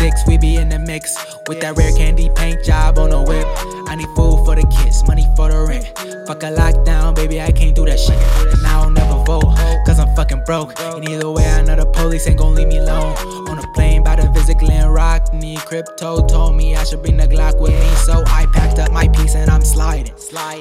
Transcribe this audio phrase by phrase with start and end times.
[0.00, 1.14] six, we be in the mix
[1.46, 3.46] with that rare candy paint job on the whip.
[3.86, 5.86] I need food for the kids, money for the rent.
[6.26, 8.16] Fuck a lockdown, baby, I can't do that shit.
[8.54, 9.52] And I don't never vote,
[9.84, 10.72] cause I'm fucking broke.
[10.80, 13.14] And either way, I know the police ain't gon' leave me alone.
[13.48, 15.34] On a plane, by to visit Glen Rock.
[15.34, 17.90] Need crypto told me I should bring the Glock with me.
[18.06, 20.14] So I packed up my piece and I'm sliding.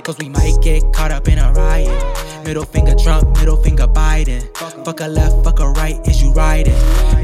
[0.03, 2.43] Cause we might get caught up in a riot.
[2.43, 4.41] Middle finger Trump, middle finger Biden.
[4.83, 6.75] Fuck a left, fuck a right, is you riding?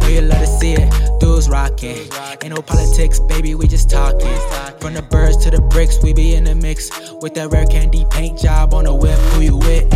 [0.06, 1.98] Know you love to see it, dudes rocking.
[2.44, 4.38] Ain't no politics, baby, we just talking.
[4.80, 6.92] From the birds to the bricks, we be in the mix.
[7.22, 9.92] With that rare candy paint job on the whip, who you with?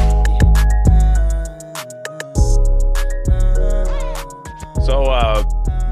[4.83, 5.43] So uh,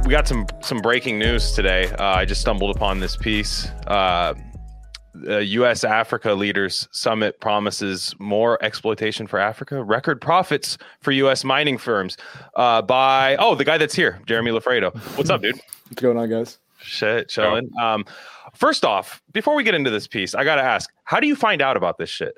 [0.03, 1.91] we got some some breaking news today.
[1.91, 3.67] Uh, I just stumbled upon this piece.
[3.85, 4.33] Uh,
[5.21, 5.83] the U.S.
[5.83, 11.43] Africa Leaders Summit promises more exploitation for Africa, record profits for U.S.
[11.43, 12.17] mining firms.
[12.55, 14.95] Uh, by oh, the guy that's here, Jeremy Loffredo.
[15.17, 15.55] What's up, dude?
[15.87, 16.59] What's going on, guys?
[16.79, 17.69] Shit, chilling.
[17.81, 18.05] Um,
[18.53, 21.61] first off, before we get into this piece, I gotta ask, how do you find
[21.61, 22.35] out about this shit?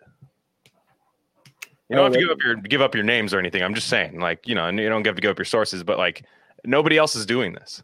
[1.90, 3.64] You don't have to give up your give up your names or anything.
[3.64, 5.98] I'm just saying, like, you know, you don't have to give up your sources, but
[5.98, 6.24] like,
[6.64, 7.84] nobody else is doing this.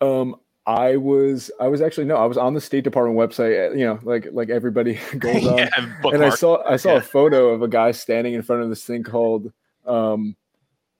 [0.00, 3.74] Um, I was I was actually no, I was on the State Department website, uh,
[3.74, 5.68] you know, like like everybody goes on, Yeah,
[6.12, 6.98] and I saw I saw Yeah.
[6.98, 9.52] a photo of a guy standing in front of this thing called,
[9.86, 10.36] um,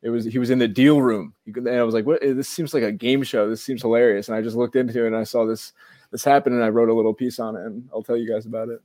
[0.03, 2.20] it was he was in the deal room, and I was like, what?
[2.22, 3.48] This seems like a game show.
[3.50, 5.72] This seems hilarious, and I just looked into it and I saw this
[6.11, 8.47] this happen, and I wrote a little piece on it, and I'll tell you guys
[8.47, 8.81] about it.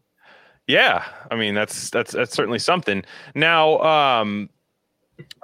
[0.68, 3.04] Yeah, I mean that's that's that's certainly something.
[3.34, 4.50] Now, um,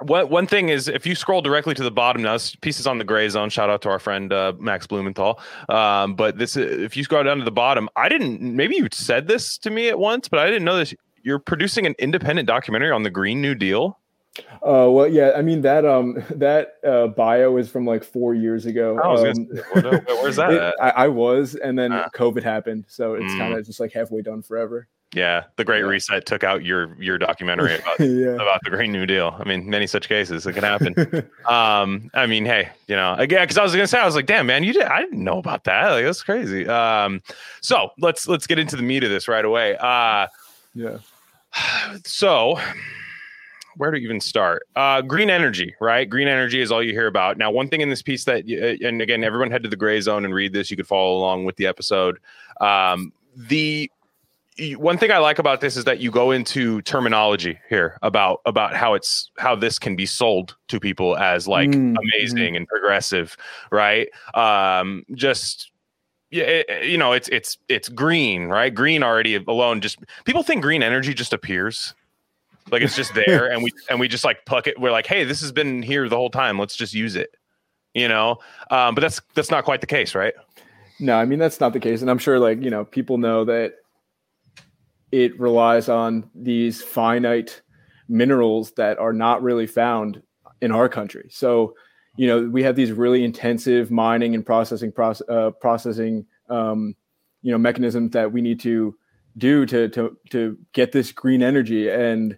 [0.02, 2.86] what one thing is if you scroll directly to the bottom now, this piece is
[2.86, 3.48] on the gray zone.
[3.50, 5.40] Shout out to our friend uh, Max Blumenthal.
[5.68, 8.40] Um, but this, if you scroll down to the bottom, I didn't.
[8.42, 10.94] Maybe you said this to me at once, but I didn't know this.
[11.22, 13.98] You're producing an independent documentary on the Green New Deal.
[14.66, 18.64] Uh, well, yeah, I mean that um that uh, bio is from like four years
[18.66, 18.98] ago.
[19.02, 20.74] I was Um, say, where- where- where's that it- at?
[20.82, 22.08] I, I was, and then Ah.
[22.14, 23.38] COVID happened, so it's Mm.
[23.38, 24.88] kind of just like halfway done forever.
[25.14, 25.86] Yeah, the Great Yeah.
[25.86, 28.34] Reset took out your your documentary about yeah.
[28.34, 29.36] about the Green New Deal.
[29.38, 30.94] I mean, many such cases it can happen.
[31.48, 34.26] um i mean hey you know again because i was gonna say i was like
[34.26, 37.20] damn man you did i didn't know about that like that's crazy um
[37.60, 40.26] so let's let's get into the meat of this right away uh
[40.74, 40.98] yeah.
[42.04, 42.58] so
[43.76, 47.06] where do to even start uh green energy right green energy is all you hear
[47.06, 50.00] about now one thing in this piece that and again everyone head to the gray
[50.00, 52.18] zone and read this you could follow along with the episode
[52.60, 53.90] um the
[54.76, 58.74] one thing I like about this is that you go into terminology here about about
[58.74, 63.36] how it's how this can be sold to people as like Mm, amazing and progressive,
[63.70, 64.08] right?
[64.34, 65.70] Um, just
[66.30, 68.74] yeah, it- you know, it's it's it's green, right?
[68.74, 69.80] Green already alone.
[69.80, 71.94] Just people think green energy just appears,
[72.70, 74.78] like it's just there, and we and we just like pluck it.
[74.78, 76.58] We're like, hey, this has been here the whole time.
[76.58, 77.34] Let's just use it,
[77.94, 78.38] you know.
[78.70, 80.34] Um, but that's that's not quite the case, right?
[81.00, 83.44] No, I mean that's not the case, and I'm sure like you know people know
[83.46, 83.74] that
[85.12, 87.60] it relies on these finite
[88.08, 90.22] minerals that are not really found
[90.60, 91.28] in our country.
[91.30, 91.74] So
[92.16, 96.94] you know we have these really intensive mining and processing process uh, processing um,
[97.42, 98.96] you know mechanisms that we need to
[99.38, 101.88] do to to to get this green energy.
[101.88, 102.36] And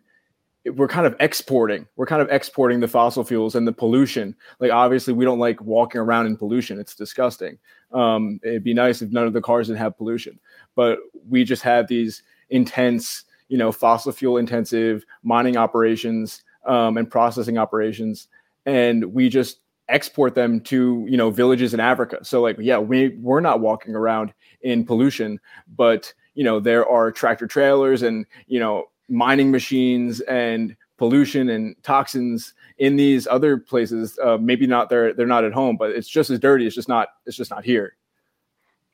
[0.76, 4.34] we're kind of exporting we're kind of exporting the fossil fuels and the pollution.
[4.60, 6.78] Like obviously we don't like walking around in pollution.
[6.78, 7.58] It's disgusting.
[7.92, 10.40] Um, it'd be nice if none of the cars didn't have pollution.
[10.74, 10.98] But
[11.28, 12.22] we just have these
[12.54, 18.28] intense you know fossil fuel intensive mining operations um, and processing operations.
[18.64, 22.18] And we just export them to you know villages in africa.
[22.22, 24.32] So like yeah we we're not walking around
[24.62, 25.38] in pollution
[25.76, 31.74] but you know there are tractor trailers and you know mining machines and pollution and
[31.82, 34.18] toxins in these other places.
[34.22, 36.66] Uh, maybe not they're they're not at home but it's just as dirty.
[36.66, 37.96] It's just not it's just not here.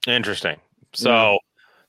[0.06, 0.56] Interesting.
[0.92, 1.38] So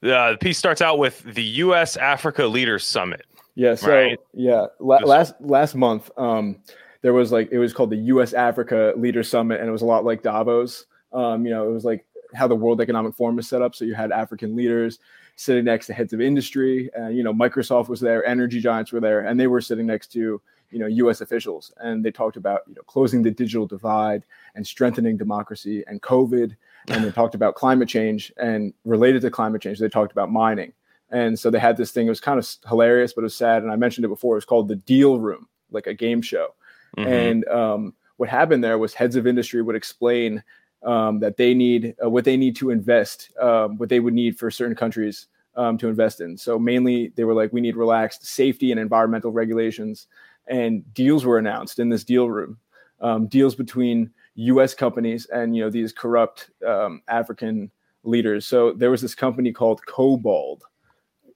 [0.04, 1.98] uh, the piece starts out with the U.S.
[1.98, 3.26] Africa Leaders Summit.
[3.56, 3.76] Yeah.
[3.76, 4.20] So Right.
[4.34, 6.58] yeah, la- last last month, um,
[7.02, 8.34] there was like it was called the U.S.
[8.34, 10.86] Africa Leaders Summit, and it was a lot like Davos.
[11.14, 13.76] Um, you know, it was like how the World Economic Forum is set up.
[13.76, 15.00] So you had African leaders
[15.36, 19.00] sitting next to heads of industry, and you know, Microsoft was there, energy giants were
[19.00, 21.20] there, and they were sitting next to you know U.S.
[21.20, 24.24] officials, and they talked about you know closing the digital divide
[24.56, 26.56] and strengthening democracy and COVID,
[26.88, 30.74] and they talked about climate change, and related to climate change, they talked about mining.
[31.10, 32.08] And so they had this thing.
[32.08, 33.64] It was kind of hilarious, but it was sad.
[33.64, 34.36] And I mentioned it before.
[34.36, 36.54] It was called the Deal Room, like a game show.
[36.98, 37.06] Mhm.
[37.06, 40.44] And um, what happened there was heads of industry would explain
[40.84, 44.38] um, that they need uh, what they need to invest, um, what they would need
[44.38, 46.38] for certain countries um, to invest in.
[46.38, 50.08] So mainly, they were like, we need relaxed safety and environmental regulations.
[50.48, 52.58] And deals were announced in this deal room.
[53.00, 54.74] Um, deals between U.S.
[54.74, 57.72] companies and you know these corrupt um, African
[58.04, 58.46] leaders.
[58.46, 60.64] So there was this company called Kobold,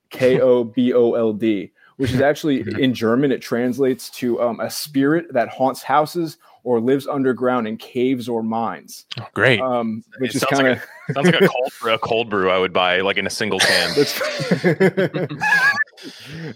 [0.09, 3.31] K O B O L D, which is actually in German.
[3.31, 8.41] It translates to um, a spirit that haunts houses or lives underground in caves or
[8.41, 9.05] mines.
[9.19, 9.61] Oh, great.
[9.61, 12.49] Um, which It is sounds kind like of Sounds like a cold a cold brew
[12.49, 13.95] I would buy like in a single can.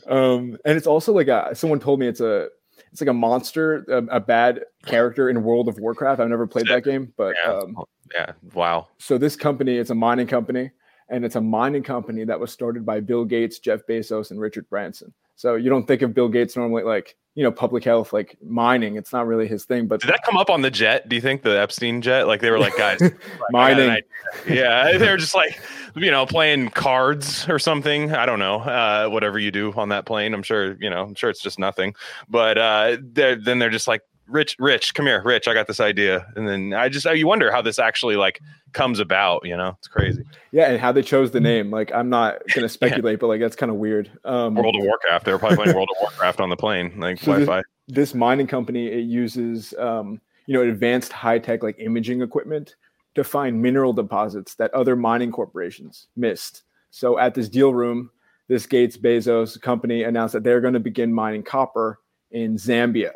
[0.08, 2.50] um, and it's also like a, someone told me it's a
[2.92, 6.20] it's like a monster, a, a bad character in World of Warcraft.
[6.20, 7.54] I've never played that game, but Yeah.
[7.54, 7.78] um,
[8.14, 8.32] yeah.
[8.54, 8.88] Wow.
[8.98, 10.72] so this company, it's a mining company,
[11.10, 14.70] and it's a mining company that was started by Bill Gates, Jeff Bezos, and Richard
[14.70, 15.14] Branson.
[15.36, 18.98] So you don't think of Bill Gates normally like you know public health, like mining.
[18.98, 21.08] It's not really his thing, but Did that come up on the jet?
[21.08, 22.28] Do you think the Epstein jet?
[22.28, 23.00] Like they were like, guys,
[23.52, 24.02] mining.
[24.48, 25.58] Yeah, they were just like,
[25.96, 28.14] you know, playing cards or something.
[28.14, 30.34] I don't know, uh, whatever you do on that plane.
[30.34, 31.96] I'm sure, you know, I'm sure it's just nothing.
[32.28, 35.48] But uh, they're, then they're just like, Rich, Rich, come here, Rich.
[35.48, 38.40] I got this idea, and then I just, you wonder how this actually like
[38.74, 39.46] comes about.
[39.46, 40.24] You know, it's crazy.
[40.52, 41.72] Yeah, and how they chose the name.
[41.72, 44.12] Like I'm not gonna speculate, but like that's kind of weird.
[44.26, 45.26] Um, World of Warcraft.
[45.26, 47.64] They were probably playing World of Warcraft on the plane, like So Wi-Fi.
[47.88, 52.76] this mining company it uses um, you know advanced high tech like imaging equipment
[53.16, 56.64] to find mineral deposits that other mining corporations missed.
[56.92, 58.12] So at this deal room,
[58.48, 62.00] this Gates Bezos company announced that they're going to begin mining copper
[62.31, 63.14] in Zambia.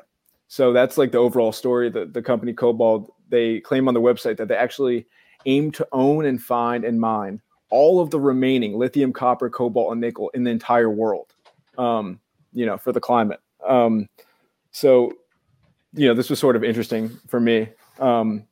[0.47, 1.89] So that's like the overall story.
[1.89, 5.07] The the company Kobold they claim on their website that they actually
[5.45, 9.99] aim to own and find and mine all of the remaining lithium, copper, cobalt, and
[9.99, 11.33] nickel in the entire world.
[11.77, 12.19] Um,
[12.51, 13.39] you know, for the climate.
[13.67, 14.07] Um,
[14.69, 15.13] so,
[15.93, 17.69] you know, this was sort of interesting for me.
[17.99, 18.45] Um,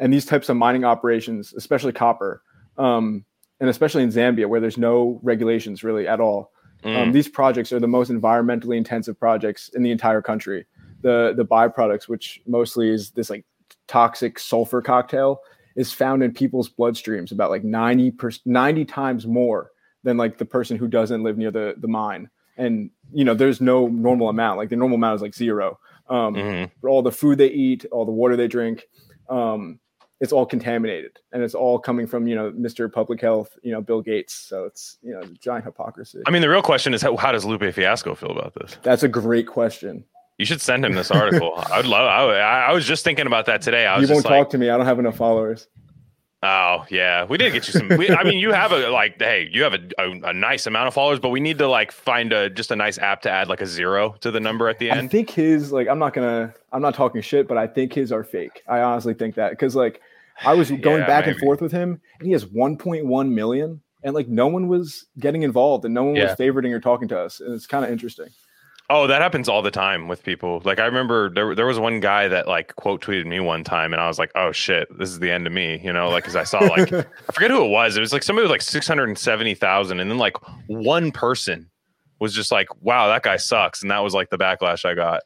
[0.00, 2.42] and these types of mining operations, especially copper,
[2.76, 3.24] um,
[3.60, 6.50] and especially in Zambia, where there's no regulations really at all,
[6.82, 6.96] Mm.
[7.02, 10.66] um, these projects are the most environmentally intensive projects in the entire country.
[11.02, 13.44] The the byproducts, which mostly is this like
[13.86, 15.40] toxic sulfur cocktail,
[15.76, 19.70] is found in people's bloodstreams about like 90 per, 90 times more
[20.02, 22.30] than like the person who doesn't live near the the mine.
[22.56, 24.58] And you know, there's no normal amount.
[24.58, 25.78] Like the normal amount is like zero.
[26.08, 26.70] Um, Mhm.
[26.80, 28.86] for all the food they eat, all the water they drink,
[29.28, 29.80] um,
[30.20, 32.90] it's all contaminated, and it's all coming from you know Mr.
[32.90, 34.32] Public Health, you know Bill Gates.
[34.32, 36.22] So it's you know giant hypocrisy.
[36.26, 38.78] I mean, the real question is how, how does Lupe Fiasco feel about this?
[38.82, 40.04] That's a great question.
[40.38, 41.54] You should send him this article.
[41.72, 42.08] I would love.
[42.08, 43.86] I, would- I was just thinking about that today.
[43.86, 44.68] I was You won't like, talk to me.
[44.70, 45.68] I don't have enough followers.
[46.42, 47.88] oh yeah, we did get you some.
[47.96, 50.88] We, I mean, you have a like, hey, you have a, a, a nice amount
[50.88, 53.48] of followers, but we need to like find a just a nice app to add
[53.48, 55.00] like a zero to the number at the end.
[55.00, 58.12] I think his like I'm not gonna I'm not talking shit, but I think his
[58.12, 58.62] are fake.
[58.68, 60.00] I honestly think that because like
[60.44, 64.14] I was going Yeah, back and forth with him, and he has 1.1 million, and
[64.14, 66.24] like no one was getting involved, and no one Yeah.
[66.24, 68.28] was favoriting or talking to us, and it's kind of interesting.
[68.88, 70.62] Oh, that happens all the time with people.
[70.64, 73.92] Like I remember there there was one guy that like quote tweeted me one time,
[73.92, 75.80] and I was like, oh shit, this is the end of me.
[75.82, 77.96] You know, like because I saw like I forget who it was.
[77.96, 80.36] It was like somebody with like six hundred and seventy thousand, and then like
[80.68, 81.68] one person
[82.20, 85.22] was just like, "Wow, that guy sucks," and that was like the backlash I got.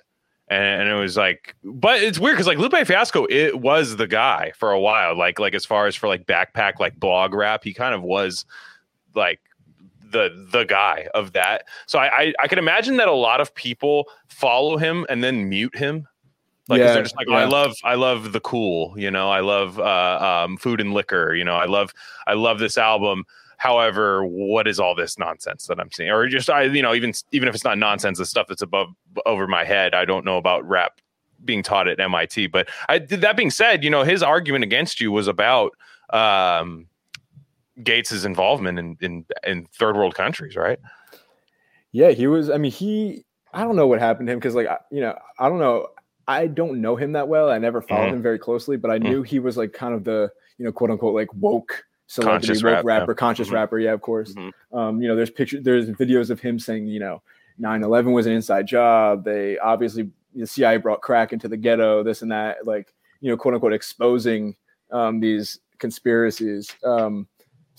[0.49, 4.09] And, and it was like, but it's weird because like Lupe Fiasco, it was the
[4.09, 5.17] guy for a while.
[5.17, 8.47] Like like as far as for like backpack like blog rap, he kind of was
[9.15, 9.41] like
[10.11, 11.65] the the guy of that.
[11.87, 15.49] So I I, I can imagine that a lot of people follow him and then
[15.49, 16.06] mute him.
[16.69, 19.41] Like Yeah, they're just like, oh, I love I love the cool, you know, I
[19.41, 21.93] love uh, um, food and liquor, you know, I love
[22.27, 23.25] I love this album.
[23.56, 26.11] However, what is all this nonsense that I'm seeing?
[26.11, 28.89] Or just I, you know, even even if it's not nonsense, the stuff that's above
[29.27, 31.01] over my head, I don't know about rap
[31.44, 32.46] being taught at MIT.
[32.49, 35.73] But I that being said, you know, his argument against you was about
[36.11, 36.87] um
[37.84, 40.79] Gates's involvement in in, in third world countries, right?
[41.93, 42.51] Yeah, he was.
[42.51, 43.25] I mean, he.
[43.53, 45.89] I don't know what happened to him because, like, you know, I don't know.
[46.29, 47.51] I don't know him that well.
[47.51, 48.15] I never followed Mhm.
[48.15, 49.03] him very closely, but I Mhm.
[49.03, 52.63] knew he was like kind of the, you know, quote unquote, like woke celebrity, Conscious
[52.63, 52.99] woke rap, yeah.
[52.99, 53.53] rapper, conscious Mhm.
[53.55, 53.79] rapper.
[53.81, 54.34] Yeah, of course.
[54.34, 54.53] Mhm.
[54.72, 57.22] Um, you know, there's pictures, there's videos of him saying, you know,
[57.58, 59.25] 9/11 was an inside job.
[59.25, 63.37] They obviously the CIA brought crack into the ghetto, this and that, like, you know,
[63.37, 64.55] quote unquote, exposing
[64.93, 66.72] um, these conspiracies.
[66.84, 67.27] Um,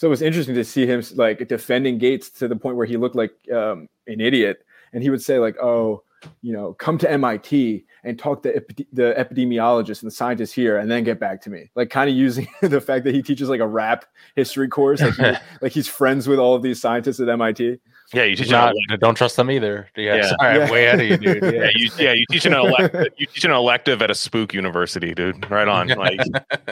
[0.02, 2.98] so it was interesting to see him like defending Gates to the point where he
[2.98, 6.02] looked like um, an idiot, and he would say like, "Oh,
[6.42, 10.80] you know, come to MIT and talk to epi- the epidemiologists and the scientists here,
[10.80, 13.48] and then get back to me." Like, kind of using the fact that he teaches
[13.48, 14.06] like a rap
[14.36, 17.80] history course, like, he- like he's friends with all of these scientists at MIT.
[18.14, 19.88] Yeah, you teach Not, an don't trust them either.
[19.96, 20.32] Yeah, Yeah.
[20.38, 20.64] sorry, Yeah.
[20.66, 21.54] I'm way ahead of you, dude.
[21.54, 25.14] yeah, you yeah, you teach an elective you teach an elective at a spook university,
[25.14, 25.50] dude.
[25.50, 25.88] Right on.
[25.90, 26.20] Like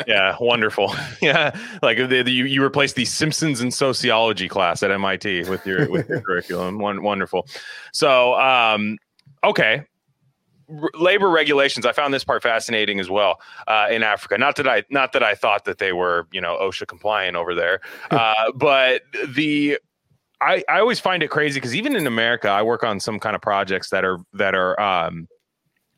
[0.08, 0.94] yeah, wonderful.
[1.22, 1.58] Yeah.
[1.82, 5.90] Like the, the- you you replace the Simpsons and sociology class at MIT with your
[5.90, 6.80] with your curriculum.
[6.80, 7.48] One wonderful.
[7.94, 8.98] So um
[9.44, 9.84] okay.
[10.94, 11.86] labor regulations.
[11.86, 14.38] I found this part fascinating as well uh, in Africa.
[14.38, 17.56] Not that I not that I thought that they were you know OSHA compliant over
[17.56, 17.80] there,
[18.12, 19.80] uh, but the
[20.42, 23.36] I, I always find it crazy because even in America, I work on some kind
[23.36, 25.28] of projects that are that are um,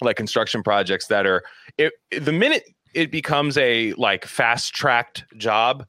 [0.02, 1.44] like construction projects that are
[1.78, 5.86] it, the minute it becomes a like fast tracked job,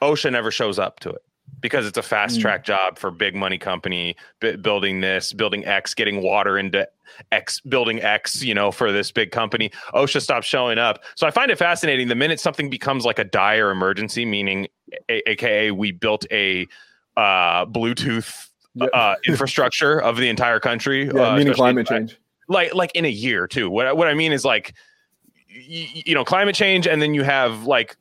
[0.00, 1.22] OSHA never shows up to it
[1.60, 5.92] because it's a fast track job for big money company b- building this, building X,
[5.92, 6.86] getting water into
[7.32, 9.70] X, building X, you know, for this big company.
[9.92, 11.02] OSHA stops showing up.
[11.16, 12.08] So I find it fascinating.
[12.08, 14.68] The minute something becomes like a dire emergency, meaning
[15.08, 16.66] a- AKA we built a
[17.18, 18.90] uh, Bluetooth Yep.
[18.92, 22.16] uh, infrastructure of the entire country, Yeah, uh, meaning climate change.
[22.48, 23.68] like like in a year too.
[23.68, 24.72] What I- what I mean is like
[25.50, 27.96] y- you know climate change, and then you have like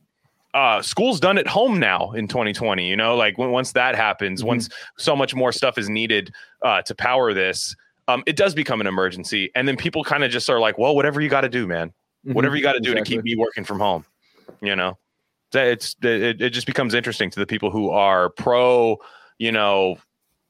[0.54, 2.88] uh school's done at home now in 2020.
[2.88, 4.48] You know, like when, once that happens, Mhm.
[4.48, 6.32] once so much more stuff is needed
[6.62, 7.76] uh, to power this.
[8.08, 10.96] Um, it does become an emergency, and then people kind of just are like, "Well,
[10.96, 11.92] whatever you got to do, man.
[12.24, 14.06] Whatever you got to do to keep me working from home."
[14.62, 14.98] You know,
[15.54, 18.98] it's it, it just becomes interesting to the people who are pro.
[19.40, 19.98] You know,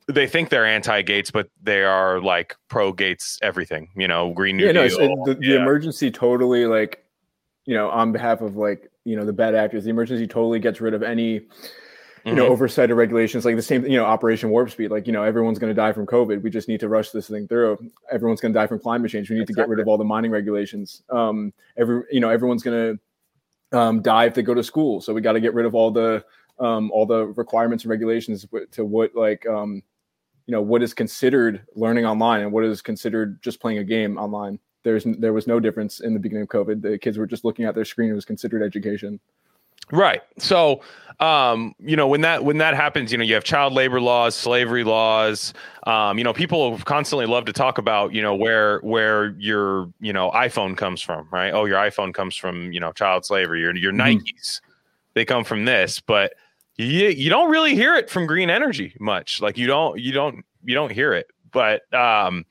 [0.08, 3.90] they think they're anti Gates, but they are like pro Gates everything.
[3.96, 5.00] You know, Green New yeah, no, Deal.
[5.00, 7.04] it's- it- the, the emergency totally like,
[7.66, 10.80] you know, on behalf of like, you know, the bad actors, the emergency totally gets
[10.82, 11.42] rid of any,
[12.26, 12.50] you know, Mhm.
[12.50, 13.46] oversight of regulations.
[13.46, 14.90] Like the same, you know, Operation Warp Speed.
[14.92, 16.42] Like, you know, everyone's going to die from COVID.
[16.42, 17.78] We just need to rush this thing through.
[18.12, 19.30] Everyone's going to die from climate change.
[19.30, 21.04] We need to get rid of all the mining regulations.
[21.10, 23.00] Um, every, you know, everyone's going to
[23.72, 25.02] um, die if they go to school.
[25.02, 26.24] So we got to get rid of all the,
[26.60, 29.84] um, all the requirements and regulations to what like, um,
[30.46, 34.18] you know, what is considered learning online and what is considered just playing a game
[34.18, 36.82] online there's there was no difference in the beginning of COVID.
[36.82, 38.10] The kids were just looking at their screen.
[38.10, 39.20] It was considered education.
[39.92, 40.22] Right.
[40.38, 40.82] So,
[41.20, 44.36] um, you know, when that when that happens, you know, you have child labor laws,
[44.36, 45.54] slavery laws.
[45.86, 50.14] Um, you know, people constantly love to talk about, you know, where where your you
[50.14, 51.52] know iPhone comes from, right?
[51.54, 53.62] Oh, your iPhone comes from you know child slavery.
[53.62, 54.20] Your your Mhm.
[54.22, 54.62] Nikes,
[55.16, 56.34] they come from this, but
[56.78, 59.42] you you don't really hear it from green energy much.
[59.42, 61.28] Like you don't you don't you don't hear it.
[61.52, 62.46] But um,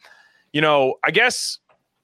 [0.52, 1.59] you know, I guess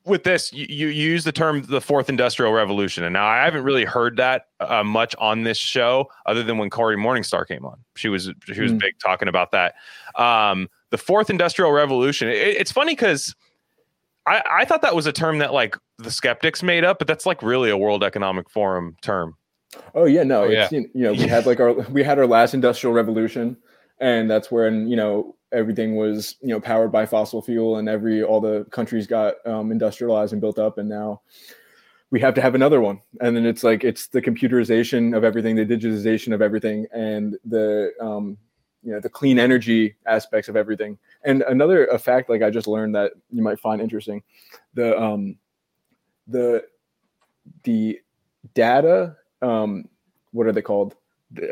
[0.04, 3.04] with this, you, you use the term the fourth industrial revolution.
[3.04, 6.70] And now I haven't really heard that uh, much on this show other than when
[6.70, 7.78] Cory Morningstar came on.
[7.96, 8.80] She was, she was Mm.
[8.80, 9.74] big talking about that.
[10.16, 12.28] Um, the fourth industrial revolution.
[12.28, 13.34] It, it's funny because
[14.26, 17.26] I, I thought that was a term that like the skeptics made up, but that's
[17.26, 19.36] like really a World Economic Forum term.
[19.94, 22.52] Oh yeah, no, Oh, it's you know we had like our we had our last
[22.54, 23.56] industrial revolution,
[23.98, 28.22] and that's when you know everything was you know powered by fossil fuel, and every
[28.22, 31.20] all the countries got um, industrialized and built up, and now
[32.10, 35.56] we have to have another one, and then it's like it's the computerization of everything,
[35.56, 38.36] the digitization of everything, and the um,
[38.82, 40.98] you know the clean energy aspects of everything.
[41.24, 44.22] And another a fact like I just learned that you might find interesting,
[44.74, 45.36] the um,
[46.26, 46.64] the
[47.64, 48.00] the
[48.54, 49.88] data um
[50.32, 50.94] what are they called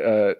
[0.03, 0.33] uh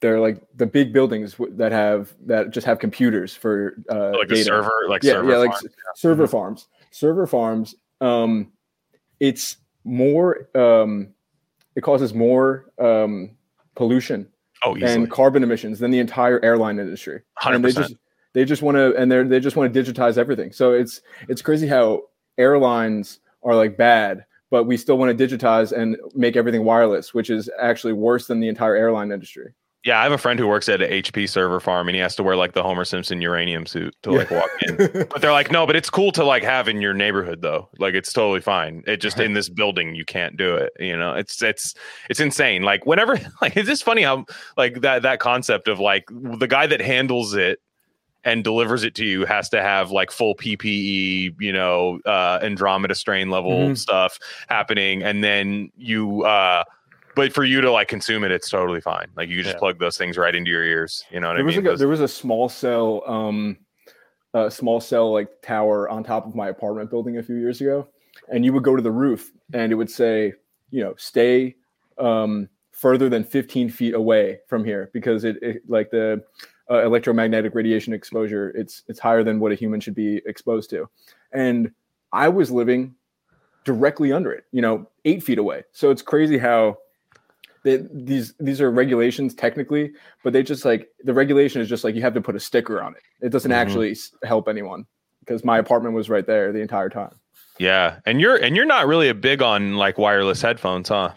[0.00, 4.34] they're like the big buildings that have that just have computers for uh Like the
[4.34, 4.44] data.
[4.44, 5.64] server, like yeah server yeah like farm.
[5.66, 6.30] s- server Mhm.
[6.30, 8.52] farms server farms um
[9.20, 11.08] it's more um
[11.74, 13.36] it causes more um
[13.74, 14.28] pollution
[14.64, 14.92] Oh, easily.
[14.94, 17.74] and carbon emissions than the entire airline industry and they 100%.
[17.76, 17.94] just
[18.32, 21.40] they just want to and they they just want to digitize everything so it's it's
[21.42, 22.02] crazy how
[22.38, 27.30] airlines are like bad but we still want to digitize and make everything wireless which
[27.30, 29.52] is actually worse than the entire airline industry
[29.84, 32.16] Yeah, I have a friend who works at an HP server farm, and he has
[32.16, 34.76] to wear like the Homer Simpson uranium suit to like walk in.
[35.08, 37.68] But they're like, no, but it's cool to like have in your neighborhood though.
[37.78, 38.82] Like it's totally fine.
[38.88, 40.72] It just in this building you can't do it.
[40.80, 41.74] You know, it's it's
[42.10, 42.62] it's insane.
[42.62, 44.24] Like whenever like it's just funny how
[44.56, 47.60] like that that concept of like the guy that handles it
[48.24, 52.96] and delivers it to you has to have like full PPE, you know, uh Andromeda
[52.96, 53.78] strain level Mhm.
[53.78, 54.18] stuff
[54.48, 56.64] happening, and then you uh
[57.16, 59.08] but for you to like consume it, it's totally fine.
[59.16, 59.58] Like you just Yeah.
[59.58, 61.04] plug those things right into your ears.
[61.10, 61.64] You know what there I was mean?
[61.64, 63.56] like a, there was a small cell um
[64.34, 67.88] a small cell like tower on top of my apartment building a few years ago
[68.30, 70.32] and you would go to the roof and it would say
[70.70, 71.56] you know stay
[71.98, 76.22] um further than 15 feet away from here because it, it like the
[76.70, 80.86] uh, electromagnetic radiation exposure it's it's higher than what a human should be exposed to
[81.32, 81.70] and
[82.12, 82.94] i was living
[83.64, 86.76] directly under it you know eight feet away so it's crazy how
[87.66, 89.92] they, these these are regulations technically
[90.24, 92.80] but they just like the regulation is just like you have to put a sticker
[92.80, 93.54] on it it doesn't Mhm.
[93.62, 94.86] actually help anyone
[95.20, 97.14] because my apartment was right there the entire time
[97.58, 101.10] yeah, and you're and you're not really a big on like wireless headphones, huh?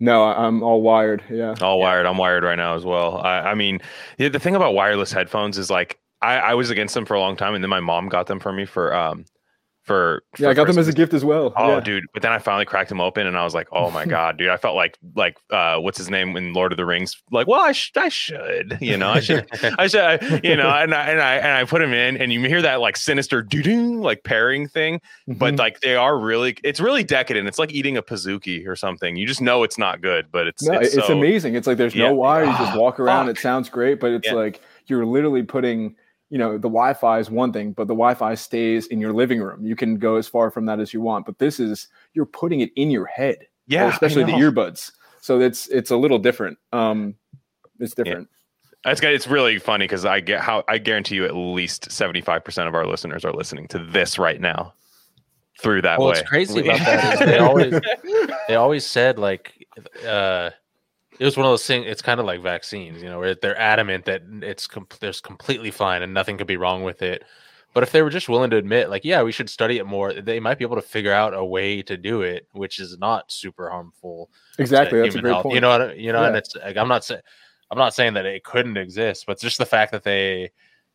[0.00, 2.04] no i'm all wired yeah All wired.
[2.06, 3.18] I'm wired right now as well.
[3.18, 3.80] I, I mean,
[4.18, 7.36] the thing about wireless headphones is like I, I was against them for a long
[7.36, 9.24] time, and then my mom got them for me for um
[9.84, 11.52] for, Yeah, I got them as a gift as well.
[11.56, 11.80] Oh, yeah.
[11.80, 12.04] dude!
[12.14, 14.48] But then I finally cracked them open, and I was like, "Oh my god, dude!"
[14.48, 17.20] I felt like like uh, what's his name in Lord of the Rings?
[17.32, 19.46] Like, well, I, sh- I should, you know, I should,
[19.78, 22.32] I should, I- you know, and I and I and I put them in, and
[22.32, 25.58] you hear that like sinister doo doo like pairing thing, but Mhm.
[25.58, 27.48] like they are really, it's really decadent.
[27.48, 29.16] It's like eating a pizookie or something.
[29.16, 31.56] You just know it's not good, but it's no, it's, it's, so- amazing.
[31.56, 32.08] It's like there's Yeah.
[32.08, 32.44] no wire.
[32.44, 33.26] You just Ah, walk around.
[33.26, 33.36] fuck.
[33.36, 34.34] It sounds great, but it's Yeah.
[34.34, 35.94] like you're literally putting,
[36.32, 39.66] you know, the Wi-Fi is one thing, but the Wi-Fi stays in your living room.
[39.66, 42.60] You can go as far from that as you want, but this is you're putting
[42.60, 43.36] it in your head.
[43.66, 44.92] Yeah, especially the earbuds.
[45.20, 46.56] So it's it's a little different.
[46.72, 47.16] Um,
[47.78, 48.28] it's different.
[48.86, 52.22] It's got- it's really funny because I get how I guarantee you at least seventy
[52.22, 54.72] five percent of our listeners are listening to this right now
[55.60, 56.12] through that Well, way.
[56.16, 57.80] what's crazy about that is they always
[58.48, 59.66] they always said like
[60.06, 60.48] uh
[61.22, 63.58] it was one of those things it's kind of like vaccines you know where they're
[63.58, 67.22] adamant that it's com- there's completely fine and nothing could be wrong with it
[67.74, 70.12] but if they were just willing to admit like yeah we should study it more
[70.12, 73.30] they might be able to figure out a way to do it which is not
[73.30, 75.00] super harmful Exactly.
[75.00, 75.44] That's a great health.
[75.44, 75.54] point.
[75.54, 77.20] you know what you know and it's like i'm not saying
[77.70, 80.50] i'm not saying that it couldn't exist but just the fact that they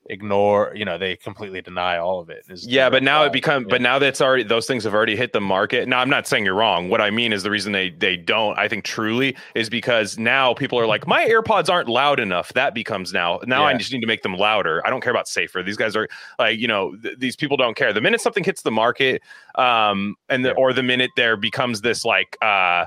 [0.09, 3.67] ignore you know they completely deny all of it Yeah, but now it become Yeah.
[3.69, 5.87] but now that's already those things have already hit the market.
[5.87, 6.89] Now I'm not saying you're wrong.
[6.89, 10.53] What I mean is the reason they they don't, I think truly, is because now
[10.53, 12.53] people are like, my AirPods aren't loud enough.
[12.53, 13.39] That becomes now.
[13.45, 14.81] Now I just need to make them louder.
[14.85, 15.61] I don't care about safer.
[15.63, 16.07] These guys are
[16.39, 17.91] like, you know, th- these people don't care.
[17.93, 19.21] The minute something hits the market,
[19.55, 20.55] um, and the, Yeah.
[20.57, 22.85] or the minute there becomes this like uh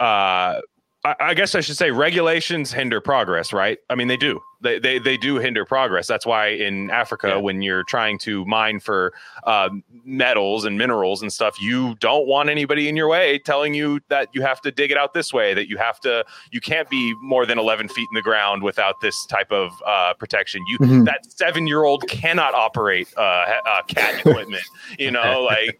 [0.00, 0.60] uh
[1.04, 3.78] I, I guess I should say regulations hinder progress, right?
[3.90, 4.40] I mean, they do.
[4.62, 6.06] They they they do hinder progress.
[6.06, 7.36] That's why in Africa, Yeah.
[7.36, 9.12] when you're trying to mine for
[9.44, 9.68] uh,
[10.06, 14.28] metals and minerals and stuff, you don't want anybody in your way telling you that
[14.32, 15.52] you have to dig it out this way.
[15.52, 18.94] That you have to, you can't be more than 11 feet in the ground without
[19.02, 20.62] this type of uh, protection.
[20.68, 21.04] You Mhm.
[21.04, 24.62] that seven year old cannot operate uh, uh, cat equipment.
[24.98, 25.78] You know, like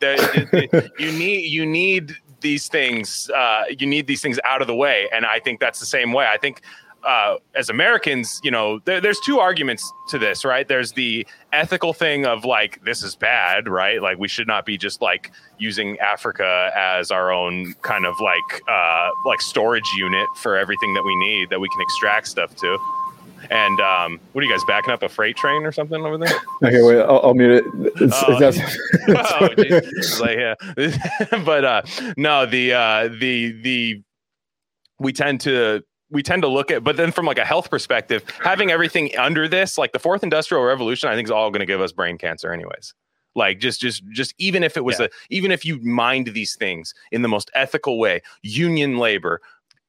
[0.98, 3.28] you need you need these things.
[3.30, 6.12] Uh, you need these things out of the way, and I think that's the same
[6.12, 6.28] way.
[6.33, 6.61] I think.
[7.07, 10.66] Uh, as Americans, you know, there, there's two arguments to this, right?
[10.66, 14.00] There's the ethical thing of like, this is bad, right?
[14.00, 18.62] Like, we should not be just like using Africa as our own kind of like,
[18.66, 22.78] uh, like storage unit for everything that we need that we can extract stuff to.
[23.50, 26.35] And um, what are you guys backing up a freight train or something over there?
[26.62, 27.00] Okay, wait.
[27.00, 27.64] I'll, I'll mute it.
[28.00, 28.40] It's, Oh.
[28.40, 28.76] it's-
[29.09, 30.54] oh, like, yeah.
[31.44, 31.83] but uh,
[32.16, 34.02] no, the uh, the the
[34.98, 38.22] we tend to we tend to look at, but then from like a health perspective,
[38.42, 41.66] having everything under this, like the fourth industrial revolution, I think is all going to
[41.66, 42.94] give us brain cancer, anyways.
[43.35, 45.07] Like just just just even if it was Yeah.
[45.07, 49.40] a even if you mined these things in the most ethical way, union labor,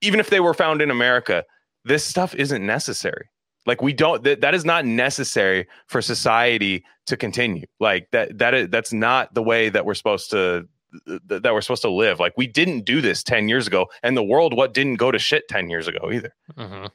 [0.01, 1.43] even if they were found in America,
[1.83, 3.29] this stuff isn't necessary.
[3.65, 7.65] Like we don't that, that is not necessary for society to continue.
[7.79, 10.67] Like that that is that's not the way that we're supposed to
[11.07, 12.19] th- that we're supposed to live.
[12.19, 15.19] Like we didn't do this 10 years ago and the world what didn't go to
[15.19, 16.33] shit 10 years ago either.
[16.57, 16.89] Mhm.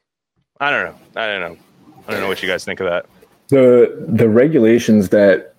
[0.60, 1.20] I don't know.
[1.20, 1.56] I don't know.
[2.06, 3.06] I don't know what you guys think of that.
[3.48, 5.54] the the regulations that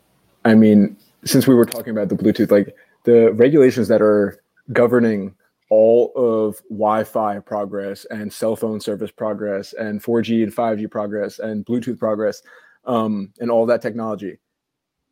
[0.46, 0.96] I mean,
[1.26, 4.40] since we were talking about the Bluetooth, like the regulations that are
[4.74, 5.36] governing
[5.72, 11.66] all of Wi-Fi progress and cell phone service progress and 4G and 5G progress and
[11.66, 12.42] Bluetooth progress
[12.86, 14.38] um, and all that technology,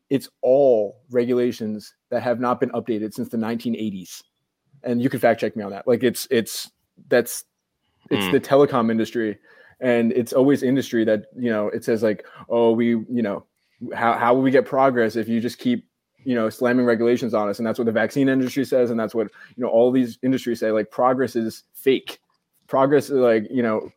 [0.10, 4.22] it's all regulations that have not been updated since the 1980s.
[4.84, 5.88] And you can fact check me on that.
[5.88, 6.70] Like it's it's
[7.08, 7.46] that's
[8.12, 8.32] it's Mm.
[8.34, 9.38] the telecom industry
[9.80, 13.46] and it's always industry that you know it says like oh we you know
[13.94, 15.86] how, how will we get progress if you just keep
[16.30, 19.16] you know slamming regulations on us and that's what the vaccine industry says and that's
[19.16, 22.20] what you know all these industries say like progress is fake
[22.68, 23.90] progress is like you know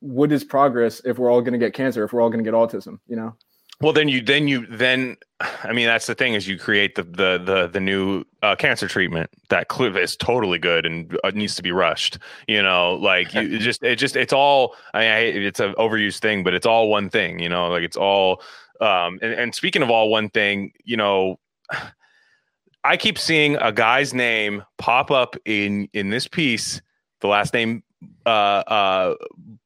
[0.00, 2.50] what is progress if we're all going to get cancer if we're all going to
[2.50, 3.34] get autism you know
[3.80, 7.02] Well, then you then you then I mean that's the thing is you create the
[7.02, 11.62] the the the new uh, cancer treatment that is totally good and uh, needs to
[11.62, 12.18] be rushed.
[12.46, 15.74] You know, like you it just it just it's all I mean, I, it's an
[15.74, 17.40] overused thing, but it's all one thing.
[17.40, 18.42] You know, like it's all.
[18.80, 21.38] Um, and, and speaking of all one thing, you know,
[22.84, 26.82] I keep seeing a guy's name pop up in in this piece.
[27.20, 27.82] The last name
[28.26, 29.14] uh uh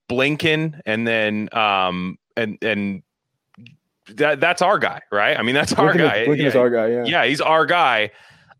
[0.09, 3.03] Blinken, and then um and and
[4.15, 5.37] that that's our guy, right?
[5.37, 6.27] I mean, that's our Blinken is- guy.
[6.27, 8.11] Blinken yeah, is our guy yeah yeah, he's our guy.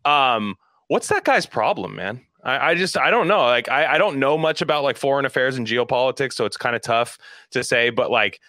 [0.05, 0.55] Um,
[0.87, 2.21] what's that guy's problem, man?
[2.43, 3.41] I, I just I don't know.
[3.41, 6.75] Like I, I don't know much about like foreign affairs and geopolitics, so it's kind
[6.75, 7.17] of tough
[7.51, 7.89] to say.
[7.89, 8.39] But like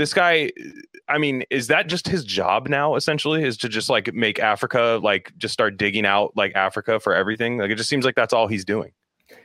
[0.00, 0.50] this guy,
[1.08, 2.96] I mean, is that just his job now?
[2.96, 7.14] Essentially, is to just like make Africa like just start digging out like Africa for
[7.14, 7.58] everything.
[7.58, 8.92] Like it just seems like that's all he's doing.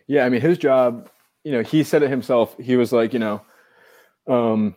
[0.07, 1.09] Yeah, I mean, his job,
[1.43, 2.55] you know, he said it himself.
[2.57, 3.41] He was like, you know,
[4.27, 4.75] um,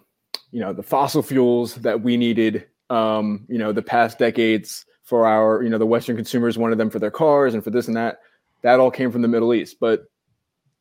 [0.51, 5.27] you know, the fossil fuels that we needed, um, you know, the past decades for
[5.27, 7.97] our, you know, the Western consumers wanted them for their cars and for this and
[7.97, 8.19] that.
[8.63, 9.77] That all came from the Middle East.
[9.81, 10.07] But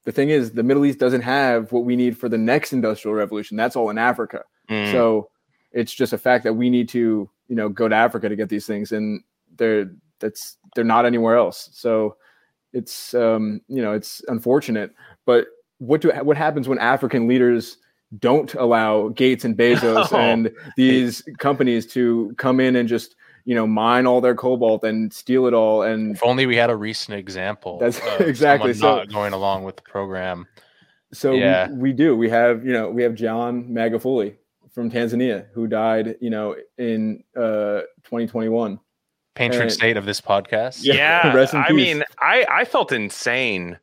[0.06, 3.16] the thing is, the Middle East doesn't have what we need for the next industrial
[3.16, 3.58] revolution.
[3.58, 4.44] That's all in Africa.
[4.70, 4.92] Mm.
[4.92, 5.30] So
[5.72, 8.50] it's just a fact that we need to, you know, go to Africa to get
[8.50, 9.22] these things, and
[9.58, 11.70] they're that's they're not anywhere else.
[11.74, 12.16] So
[12.74, 14.94] it's um, you know it's unfortunate,
[15.26, 15.48] but
[15.80, 17.78] what do what happens when African leaders
[18.20, 20.18] don't allow Gates and Bezos No.
[20.18, 25.14] and these companies to come in and just you know mine all their cobalt and
[25.14, 27.78] steal it all and If only we had a recent example.
[27.80, 30.48] That's- exactly, so- not going along with the program.
[31.14, 31.70] So Yeah.
[31.70, 32.18] we, we do.
[32.18, 34.36] We have, you know, we have John Magufuli
[34.78, 38.80] from Tanzania who died, you know, in uh 2021.
[39.34, 40.82] Patron And- state of this podcast.
[40.84, 40.94] Yeah,
[41.34, 41.76] yeah i peace.
[41.76, 43.80] mean i i felt insane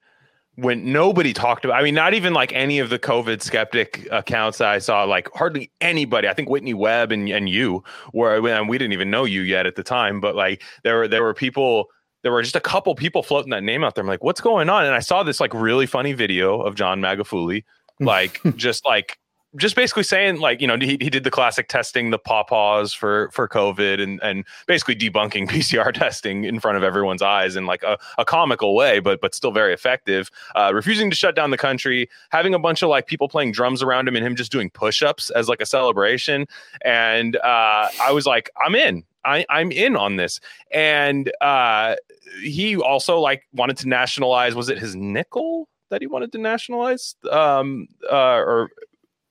[0.54, 4.60] when nobody talked about i mean not even like any of the covid skeptic accounts
[4.60, 8.78] i saw like hardly anybody i think whitney webb and, and you were and we
[8.78, 11.86] didn't even know you yet at the time but like there were there were people
[12.22, 14.68] there were just a couple people floating that name out there i'm like what's going
[14.70, 17.64] on and i saw this like really funny video of john magufuli
[17.98, 19.18] like just like
[19.56, 23.30] just basically saying like you know he, he did the classic testing the pawpaws for
[23.30, 27.82] for covid and and basically debunking pcr testing in front of everyone's eyes in like
[27.82, 31.58] a, a comical way but but still very effective uh, refusing to shut down the
[31.58, 34.70] country having a bunch of like people playing drums around him and him just doing
[34.70, 36.46] push-ups as like a celebration
[36.84, 40.38] and uh, i was like i'm in I, I'm in on this,
[40.70, 41.96] and uh,
[42.42, 44.54] he also like wanted to nationalize.
[44.54, 47.16] Was it his nickel that he wanted to nationalize?
[47.30, 48.68] Um, uh, or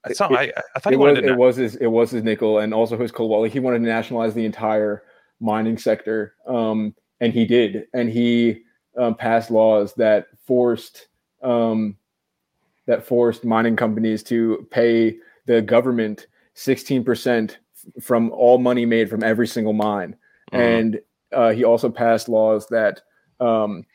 [0.05, 2.59] I thought, I, I thought It he was it was his it was his nickel
[2.59, 3.43] and also his cobalt.
[3.43, 5.03] Like, he wanted to nationalize the entire
[5.39, 7.87] mining sector, um, and he did.
[7.93, 8.63] And he
[8.97, 11.07] um, passed laws that forced
[11.41, 11.95] um,
[12.85, 17.59] that forced mining companies to pay the government sixteen percent
[18.01, 20.15] from all money made from every single mine.
[20.51, 20.59] Mhm.
[20.59, 23.01] and uh, he also passed laws that
[23.39, 23.85] um,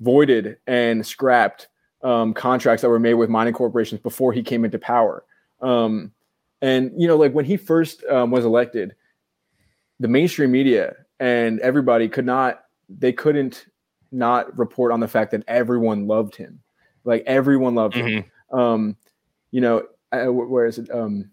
[0.00, 1.68] voided and scrapped
[2.02, 5.24] um, contracts that were made with mining corporations before he came into power.
[5.62, 6.12] Um,
[6.60, 8.94] and you know, like when he first um, was elected,
[10.00, 13.66] the mainstream media and everybody could not, they couldn't
[14.10, 16.60] not report on the fact that everyone loved him,
[17.04, 18.58] like everyone loved him Mhm.
[18.58, 18.96] um,
[19.52, 20.90] you know, wh- where is it?
[20.90, 21.30] Um,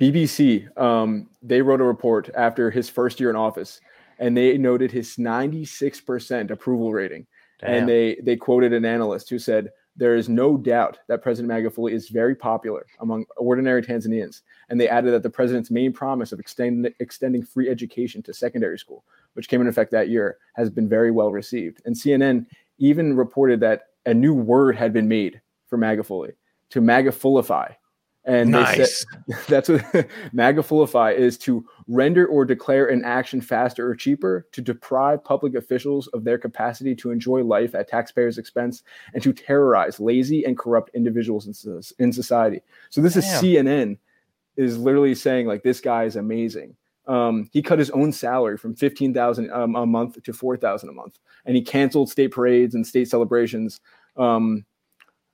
[0.00, 3.80] BBC, um, they wrote a report after his first year in office,
[4.18, 7.26] and they noted his 96% approval rating.
[7.60, 7.70] Damn.
[7.74, 11.92] And they they quoted an analyst who said, "There is no doubt that President Magufuli
[11.92, 16.40] is very popular among ordinary Tanzanians." And they added that the president's main promise of
[16.40, 20.88] extend, extending free education to secondary school, which came into effect that year, has been
[20.88, 21.82] very well received.
[21.84, 22.46] And CNN
[22.78, 26.32] even reported that a new word had been made for Magufuli
[26.70, 27.74] to Magufulify.
[28.24, 28.88] And they said,
[29.48, 29.80] that's what
[30.34, 36.06] magufulify is to render or declare an action faster or cheaper, to deprive public officials
[36.08, 40.90] of their capacity to enjoy life at taxpayers' expense, and to terrorize lazy and corrupt
[40.94, 42.60] individuals in, in society.
[42.90, 43.98] So this is CNN
[44.56, 46.76] is literally saying like this guy is amazing.
[47.08, 50.88] Um, he cut his own salary from fifteen thousand um, a month to four thousand
[50.88, 53.80] a month, and he canceled state parades and state celebrations.
[54.16, 54.64] Um,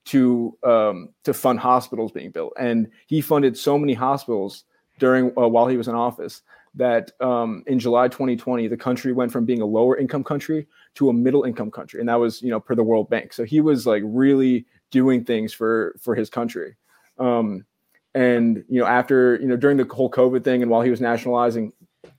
[0.08, 4.64] to um, to fund hospitals being built, and he funded so many hospitals
[4.98, 6.42] during uh, while he was in office
[6.74, 11.10] that um, in July 2020 the country went from being a lower income country to
[11.10, 13.34] a middle income country, and that was you know per the World Bank.
[13.34, 16.76] So he was like really doing things for for his country.
[17.18, 17.66] Um,
[18.14, 21.00] and you know after you know during the whole COVID thing, and while he was
[21.00, 21.72] nationalizing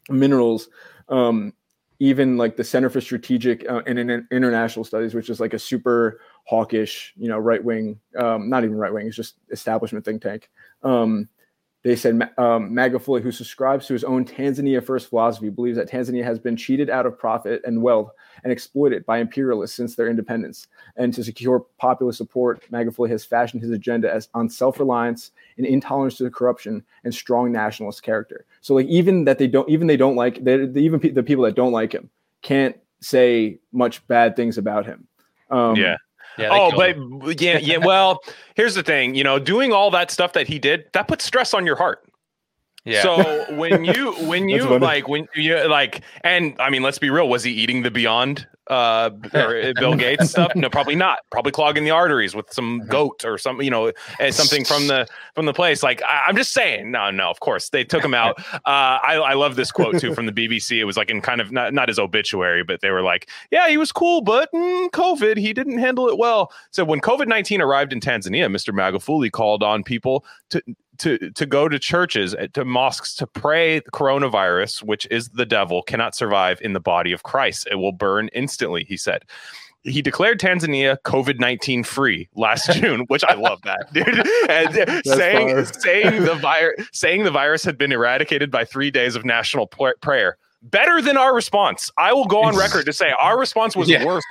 [0.10, 0.70] minerals.
[1.08, 1.54] Um,
[2.00, 5.60] even like the Center for Strategic uh, and Inter- International Studies, which is like a
[5.60, 10.22] super hawkish, you know, right wing, um, not even right wing, it's just establishment think
[10.22, 10.50] tank.
[10.84, 11.28] Um,
[11.82, 16.38] they said um, who subscribes to his own Tanzania first philosophy, believes that Tanzania has
[16.38, 18.12] been cheated out of profit and wealth
[18.44, 20.68] and exploited by imperialists since their independence.
[20.98, 26.18] And to secure popular support, Magufuli has fashioned his agenda as on self-reliance and intolerance
[26.18, 28.46] to corruption and strong nationalist character.
[28.60, 31.24] So, like, even that they don't, even they don't like, they, they- even pe- the
[31.24, 32.10] people that don't like him
[32.42, 35.08] can't say much bad things about him.
[35.50, 35.96] Um, Yeah.
[36.38, 37.20] Yeah, oh, killed him.
[37.20, 37.78] but yeah, yeah.
[37.86, 38.20] Well,
[38.56, 39.16] here's the thing.
[39.16, 42.00] You know, doing all that stuff that he did, that puts stress on your heart.
[42.86, 43.02] yeah.
[43.02, 47.28] So when you when you like when you like and I mean let's be real
[47.28, 50.52] was he eating the beyond uh or Bill Gates stuff?
[50.56, 51.20] No probably not.
[51.32, 53.92] Probably clogging the arteries with some goat or some you know
[54.30, 55.84] something from the from the place.
[55.84, 56.92] Like I, I'm just saying.
[56.92, 57.70] No no of course.
[57.70, 58.38] They took him out.
[58.66, 61.40] Uh I, I love this quote too from the BBC it was like in kind
[61.40, 64.90] of not, not his obituary but they were like yeah he was cool but mm,
[64.90, 66.52] COVID he didn't handle it well.
[66.72, 68.74] So when COVID-19 arrived in Tanzania Mr.
[68.74, 70.62] Magufuli called on people to
[71.00, 75.46] to to go to churches uh, to mosques to pray the coronavirus which is the
[75.46, 79.24] devil cannot survive in the body of christ it will burn instantly he said
[79.84, 84.08] he declared Tanzania COVID nineteen free last June, which I love that, dude.
[84.50, 89.24] And saying saying the virus saying the virus had been eradicated by three days of
[89.24, 90.38] national prayer.
[90.62, 91.90] Better than our response.
[91.98, 94.04] I will go on record to say our response was yeah.
[94.04, 94.26] worse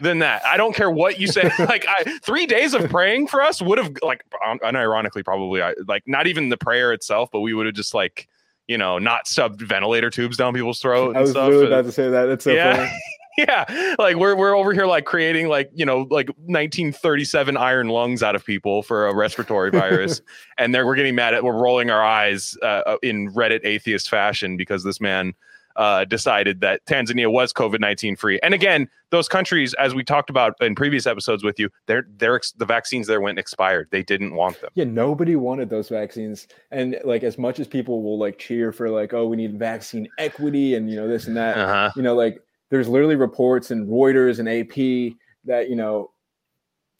[0.00, 0.44] than that.
[0.44, 1.50] I don't care what you say.
[1.58, 4.24] like I, three days of praying for us would have like
[4.62, 8.28] unironically probably I, like not even the prayer itself, but we would have just like
[8.68, 11.16] you know not sub ventilator tubes down people's throat.
[11.16, 11.50] I was stuff.
[11.50, 12.28] really about to say that.
[12.28, 12.76] It's so yeah.
[12.76, 12.92] funny.
[13.36, 18.22] yeah like we're we're over here like creating like you know like 1937 iron lungs
[18.22, 20.22] out of people for a respiratory virus
[20.58, 24.08] and then we're getting mad at we're rolling our eyes uh, uh, in reddit atheist
[24.08, 25.34] fashion because this man
[25.76, 30.30] uh, decided that Tanzania was COVID nineteen free, and again, those countries, as we talked
[30.30, 33.88] about in previous episodes with you, they're, they're the vaccines there went expired.
[33.90, 34.70] They didn't want them.
[34.74, 38.90] Yeah, nobody wanted those vaccines, and like as much as people will like cheer for
[38.90, 41.90] like, oh, we need vaccine equity, and you know this and that, uh-huh.
[41.96, 46.10] you know, like there's literally reports in Reuters and AP that you know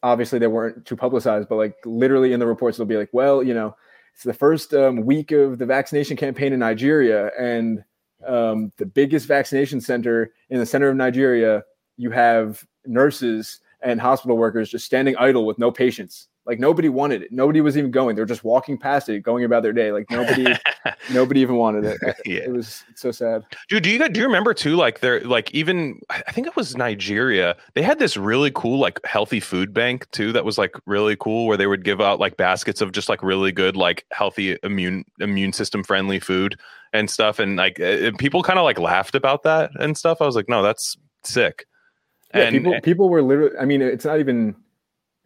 [0.02, 3.42] obviously they weren't too publicized, but like literally in the reports they'll be like, well,
[3.42, 3.74] you know,
[4.14, 7.84] it's the first um, week of the vaccination campaign in Nigeria, and
[8.26, 11.64] um, the biggest vaccination center in the center of Nigeria,
[11.96, 16.28] you have nurses and hospital workers just standing idle with no patients.
[16.46, 17.32] Like nobody wanted it.
[17.32, 18.14] Nobody was even going.
[18.14, 19.90] They were just walking past it, going about their day.
[19.90, 20.54] Like nobody,
[21.12, 22.16] nobody even wanted it.
[22.24, 22.38] yeah.
[22.38, 23.44] It was so sad.
[23.68, 24.76] Dude, do you do you remember too?
[24.76, 27.56] Like there, like even I think it was Nigeria.
[27.74, 30.32] They had this really cool like healthy food bank too.
[30.32, 33.24] That was like really cool, where they would give out like baskets of just like
[33.24, 36.56] really good like healthy immune immune system friendly food
[36.92, 37.40] and stuff.
[37.40, 40.22] And like and people kind of like laughed about that and stuff.
[40.22, 41.66] I was like, no, that's sick.
[42.32, 43.56] Yeah, and, people people were literally.
[43.58, 44.54] I mean, it's not even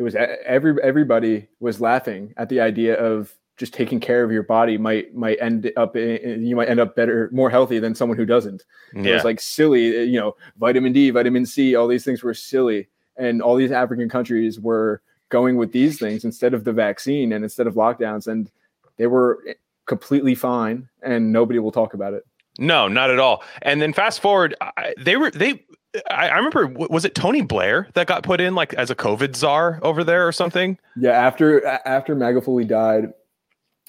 [0.01, 4.43] it was every everybody was laughing at the idea of just taking care of your
[4.43, 8.17] body might might end up in, you might end up better more healthy than someone
[8.17, 8.65] who doesn't.
[8.95, 9.03] Yeah.
[9.03, 12.33] it was like silly eh, you know vitamin d vitamin c all these things were
[12.33, 12.89] silly.
[13.19, 17.45] And all these african countries were going with these things instead of the vaccine and
[17.45, 18.51] instead of lockdowns and
[18.97, 19.53] they were eh,
[19.85, 22.27] completely fine and nobody will talk about it.
[22.59, 23.45] No not at all.
[23.61, 24.55] And then fast forward
[24.97, 25.63] they were they
[26.11, 29.35] I, I, remember was it Tony Blair that got put in like as a COVID
[29.35, 30.79] czar over there or something?
[30.96, 33.12] Yeah, after after Magufuli died,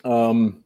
[0.03, 0.63] um,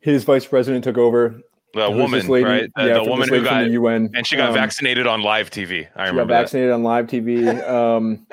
[0.00, 1.40] his vice president took over.
[1.74, 2.70] The woman, lady, right?
[2.76, 5.50] The, yeah, the woman who got the UN, and she got um, vaccinated on live
[5.50, 5.86] TV.
[5.94, 6.74] I she remember got vaccinated that.
[6.74, 7.68] on live TV.
[7.68, 8.26] Um,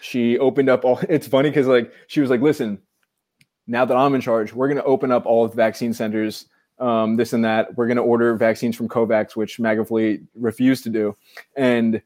[0.00, 0.98] she opened up all.
[1.08, 2.80] It's funny because like she was like, "Listen,
[3.66, 6.46] now that I'm in charge, we're going to open up all of the vaccine centers
[6.80, 7.76] um, this and that.
[7.76, 11.14] We're going to order vaccines from COVAX, which Magufuli refused to do.
[11.56, 12.02] And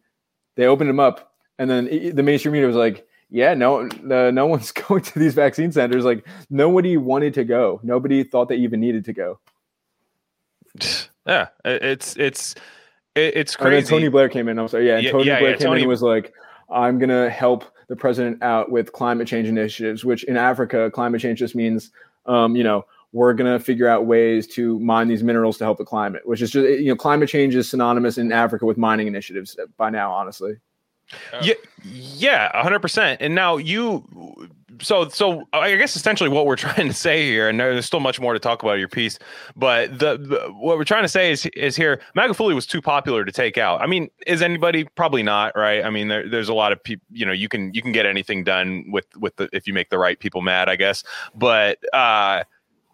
[0.56, 1.32] they opened them up.
[1.58, 5.34] And then the mainstream media was like, yeah, no, uh, no one's going to these
[5.34, 6.04] vaccine centers.
[6.04, 7.80] Like nobody wanted to go.
[7.82, 9.38] Nobody thought they even needed to go.
[11.26, 12.54] Yeah, it's it's
[13.14, 13.76] it's crazy.
[13.76, 14.58] And then Tony Blair came in.
[14.58, 14.88] I'm sorry.
[14.88, 15.80] Yeah, and Tony yeah, Blair yeah, came Tony...
[15.80, 16.32] in and was like,
[16.70, 21.38] "I'm gonna help the president out with climate change initiatives." Which in Africa, climate change
[21.38, 21.90] just means,
[22.26, 25.78] um, you know, we're going to figure out ways to mine these minerals to help
[25.78, 29.06] the climate, which is just, you know, climate change is synonymous in Africa with mining
[29.06, 30.56] initiatives by now, honestly.
[31.42, 33.20] Yeah, yeah, hundred percent.
[33.20, 34.04] And now you,
[34.80, 38.18] so so I guess essentially what we're trying to say here, and there's still much
[38.18, 39.18] more to talk about your piece,
[39.54, 43.24] but the, the what we're trying to say is is here, Magufuli was too popular
[43.24, 43.80] to take out.
[43.80, 45.84] I mean, is anybody probably not right?
[45.84, 48.06] I mean, there, there's a lot of people, you know, you can you can get
[48.06, 51.04] anything done with with the if you make the right people mad, I guess.
[51.34, 52.42] But uh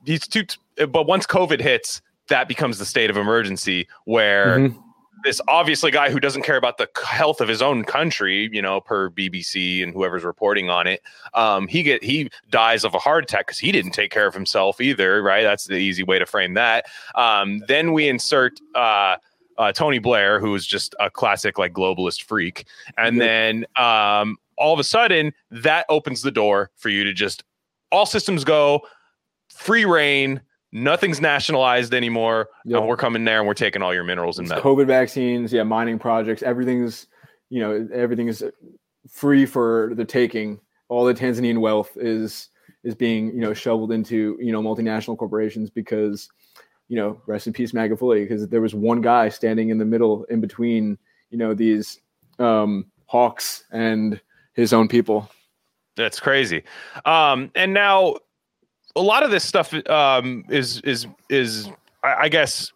[0.04, 0.44] these two,
[0.88, 4.80] but once COVID hits, that becomes the state of emergency where mm-hmm.
[5.24, 8.80] this obviously guy who doesn't care about the health of his own country, you know,
[8.80, 11.02] per BBC and whoever's reporting on it,
[11.34, 14.34] um, he get he dies of a heart attack because he didn't take care of
[14.34, 15.42] himself either, right?
[15.42, 16.86] That's the easy way to frame that.
[17.14, 18.58] Um, then we insert.
[18.74, 19.16] Uh,
[19.58, 23.26] uh, Tony Blair, who is just a classic like globalist freak, and yep.
[23.26, 27.44] then um, all of a sudden that opens the door for you to just
[27.92, 28.80] all systems go
[29.60, 30.40] free reign.
[30.72, 32.48] Nothing's nationalized anymore.
[32.64, 32.78] Yep.
[32.78, 34.64] And we're coming there and we're taking all your minerals and metal.
[34.64, 37.08] COVID vaccines, yeah, mining projects, everything's,
[37.50, 38.42] you know, everything is
[39.10, 40.60] free for the taking.
[40.88, 42.48] All the Tanzanian wealth is
[42.82, 46.30] is being, you know, shoveled into, you know, multinational corporations because,
[46.88, 50.24] you know, rest in peace Magufuli, because there was one guy standing in the middle
[50.24, 50.96] in between,
[51.30, 52.00] you know, these
[52.38, 54.18] um, hawks and
[54.54, 55.28] his own people.
[55.96, 56.62] That's crazy.
[57.04, 58.16] Um, and now
[58.96, 61.68] a lot of this stuff um, is is is
[62.02, 62.72] I, I guess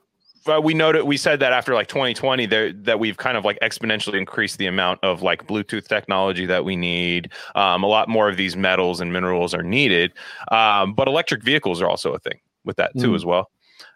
[0.46, 3.58] uh, we noted we said that after like 2020 there that we've kind of like
[3.60, 7.32] exponentially increased the amount of like Bluetooth technology that we need.
[7.54, 10.12] Um, a lot more of these metals and minerals are needed,
[10.50, 13.16] um, but electric vehicles are also a thing with that too Mm.
[13.16, 13.50] as well.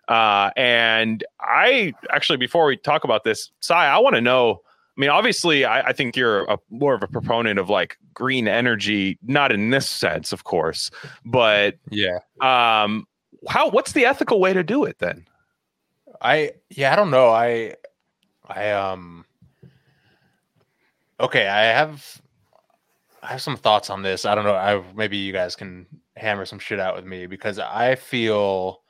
[0.09, 4.63] Uh, and I actually, before we talk about this, Sai, I want to know.
[4.99, 8.49] I mean, obviously, I, I think you're a, more of a proponent of like green
[8.49, 10.91] energy, not in this sense, of course,
[11.25, 12.19] but Yeah.
[12.41, 13.07] um,
[13.49, 13.71] how?
[13.71, 15.25] What's the ethical way to do it then?
[16.21, 17.29] I yeah, I don't know.
[17.29, 17.77] I
[18.49, 19.25] I um
[21.21, 22.21] okay, I have
[23.23, 24.25] I have some thoughts on this.
[24.25, 24.55] I don't know.
[24.57, 28.83] I maybe you guys can hammer some shit out with me because I feel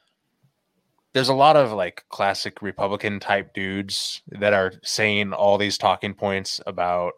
[1.15, 6.15] there's a lot of like classic Republican type dudes that are saying all these talking
[6.15, 7.15] points about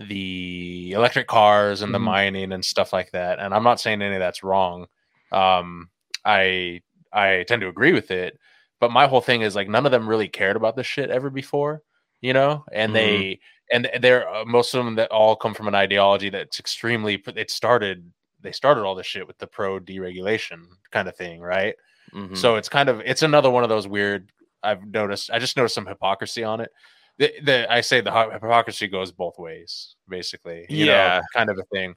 [0.00, 2.02] the electric cars and the Mhm.
[2.04, 3.38] mining and stuff like that.
[3.40, 4.86] And I'm not saying any of that's wrong.
[5.32, 5.90] Um,
[6.24, 8.38] I I tend to agree with it,
[8.80, 11.30] but my whole thing is like none of them really cared about this shit ever
[11.30, 11.82] before,
[12.20, 12.64] you know.
[12.72, 13.40] And they
[13.72, 17.22] and they're uh, most of them that all come from an ideology that's extremely.
[17.36, 21.74] It started they started all this shit with the pro deregulation kind of thing, right?
[22.14, 22.36] Mhm.
[22.36, 24.30] So it's kind of it's another one of those weird.
[24.62, 25.30] I've noticed.
[25.30, 26.70] I just noticed some hypocrisy on it.
[27.18, 30.66] The, the I say the hypocrisy goes both ways, basically.
[30.68, 31.20] You know, Yeah.
[31.34, 31.94] kind of a thing.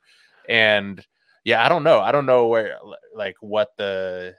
[0.50, 1.06] And
[1.43, 2.00] yeah, I don't know.
[2.02, 2.78] I don't know where
[3.15, 4.36] like what the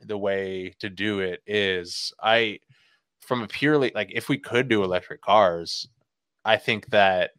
[0.00, 2.12] the way to do it is.
[2.22, 2.60] I
[3.20, 5.88] from a purely like if we could do electric cars,
[6.44, 7.32] I think that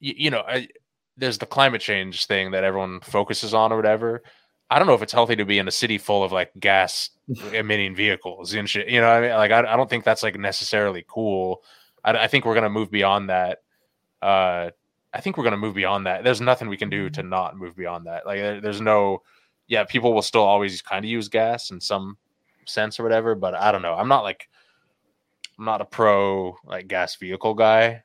[0.00, 0.68] you, you know I,
[1.16, 4.22] there's the climate change thing that everyone focuses on or whatever.
[4.70, 7.10] I don't know if it's healthy to be in a city full of like gas
[7.52, 8.88] emitting vehicles and shit.
[8.88, 11.62] You know, what I mean, like I, I don't think that's like necessarily cool.
[12.04, 13.58] I, I think we're gonna move beyond that.
[14.20, 14.70] Uh,
[15.12, 16.24] I think we're gonna move beyond that.
[16.24, 18.24] There's nothing we can do to not move beyond that.
[18.24, 19.22] Like there, there's no,
[19.66, 22.16] yeah, people will still always kind of use gas in some
[22.66, 23.34] sense or whatever.
[23.34, 23.94] But I don't know.
[23.94, 24.48] I'm not like,
[25.58, 28.04] I'm not a pro like gas vehicle guy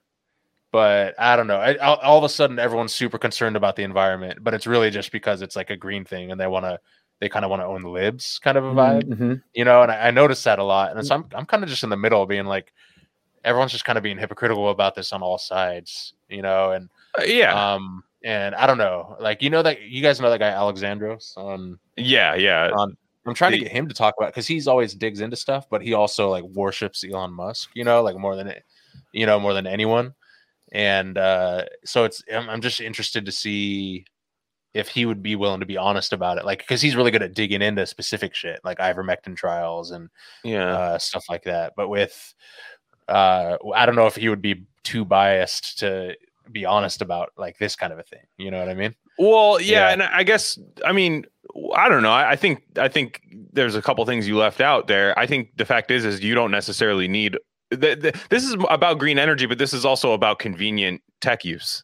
[0.71, 1.58] but I don't know.
[1.58, 4.89] I, all, all of a sudden, everyone's super concerned about the environment, but it's really
[4.89, 6.80] just because it's like a green thing, and they want to,
[7.19, 9.41] they kind of want to own the libs, kind of a vibe, Mhm.
[9.53, 9.82] you know.
[9.84, 11.89] And I, I noticed that a lot, and so I'm, I'm kind of just in
[11.89, 12.73] the middle, being like,
[13.43, 16.71] everyone's just kind of being hypocritical about this on all sides, you know.
[16.71, 20.30] And Uh, yeah, um, and I don't know, like you know that you guys know
[20.30, 22.69] that guy Alexandros on yeah, yeah.
[22.75, 25.36] on I'm trying The- to get him to talk about because he's always digs into
[25.36, 28.63] stuff, but he also like worships Elon Musk, you know, like more than it,
[29.12, 30.13] you know, more than anyone.
[30.71, 34.06] And uh, so it's I'm, I'm just interested to see
[34.73, 37.23] if he would be willing to be honest about it, like because he's really good
[37.23, 40.10] at digging into specific shit, like ivermectin trials and
[40.43, 40.71] yeah.
[40.71, 41.73] uh, stuff like that.
[41.75, 42.34] But with
[43.08, 46.15] uh, I don't know if he would be too biased to
[46.51, 48.23] be honest about like this kind of a thing.
[48.38, 48.95] You know what I mean?
[49.17, 49.89] Well, yeah, Yeah.
[49.93, 51.25] and I guess I mean
[51.75, 52.12] I don't know.
[52.12, 53.21] I, I think I think
[53.53, 55.17] there's a couple things you left out there.
[55.17, 57.38] I think the fact is is you don't necessarily need.
[57.69, 61.84] The, the, this is about green energy, but this is also about convenient tech use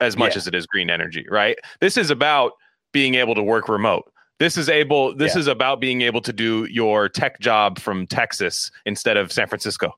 [0.00, 0.38] as much Yeah.
[0.38, 1.58] as it is green energy, right?
[1.80, 2.52] This is about
[2.92, 4.10] being able to work remote.
[4.38, 5.14] This is able.
[5.14, 5.40] This Yeah.
[5.40, 9.92] is about being able to do your tech job from Texas instead of San Francisco,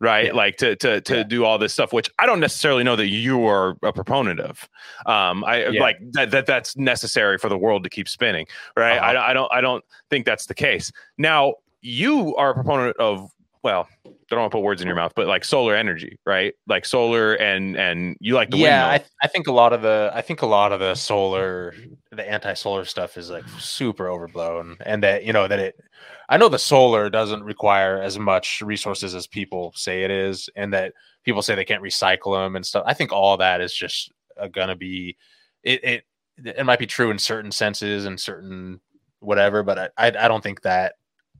[0.00, 0.26] right?
[0.26, 0.32] Yeah.
[0.32, 3.46] Like to to to do all this stuff, which I don't necessarily know that you
[3.46, 4.68] are a proponent of.
[5.06, 8.98] Um, I like that, that that's necessary for the world to keep spinning, right?
[8.98, 9.06] Uh-huh.
[9.18, 10.92] I, I don't I don't think that's the case.
[11.18, 13.30] Now you are a proponent of
[13.62, 13.88] well,
[14.28, 16.54] don't want to put words in your mouth, but like solar energy, right?
[16.66, 19.82] Like solar and and you like the yeah, I, th- I think a lot of
[19.82, 21.74] the I think a lot of the solar
[22.10, 25.80] the anti-solar stuff is like super overblown and that you know that it
[26.28, 30.72] I know the solar doesn't require as much resources as people say it is and
[30.72, 30.94] that
[31.24, 32.84] people say they can't recycle them and stuff.
[32.86, 35.16] I think all that is just uh, gonna be
[35.62, 36.04] it it
[36.44, 38.80] it might be true in certain senses and certain
[39.18, 40.94] whatever, but I I, I don't think that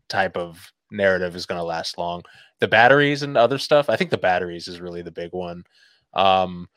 [0.08, 2.22] type of narrative is going to last long.
[2.60, 5.64] The batteries and other stuff, I think the batteries is really the big one.
[6.14, 6.68] Um,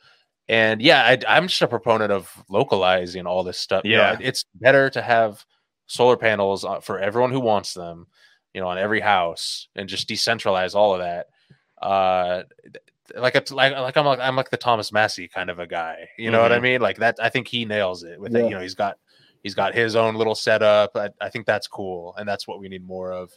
[0.48, 3.84] and yeah, I, I'm just a proponent of localizing all this stuff.
[3.86, 4.18] You know, Yeah.
[4.22, 5.46] it's better to have
[5.88, 8.08] solar panels uh, for everyone who wants them,
[8.54, 11.28] you know, on every house, and just decentralize all of that.
[11.82, 12.44] Uh,
[13.16, 16.08] like it's like like I'm like I'm like the Thomas Massie kind of a guy.
[16.18, 16.64] You know what I Mhm.
[16.64, 16.82] mean?
[16.82, 17.18] Like that.
[17.22, 18.44] I think he nails it with it.
[18.50, 18.98] You know, he's got
[19.44, 20.92] he's got his own little setup.
[20.96, 23.32] I, I think that's cool, and that's what we need more of.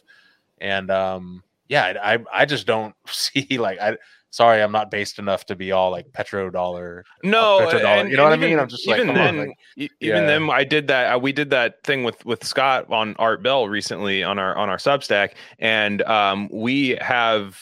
[0.59, 3.97] And um, yeah, I I, I just don't see like I.
[4.29, 7.03] Sorry, I'm not based enough to be all like petrodollar.
[7.23, 8.51] no, petrodollar, and- you know what and I mean?
[8.51, 10.27] even- I'm just like, even on, then, like, e- even yeah.
[10.27, 11.15] then, I did that.
[11.15, 14.69] Uh, we did that thing with with Scott on Art Bell recently on our on
[14.69, 17.57] our Substack, and um, we have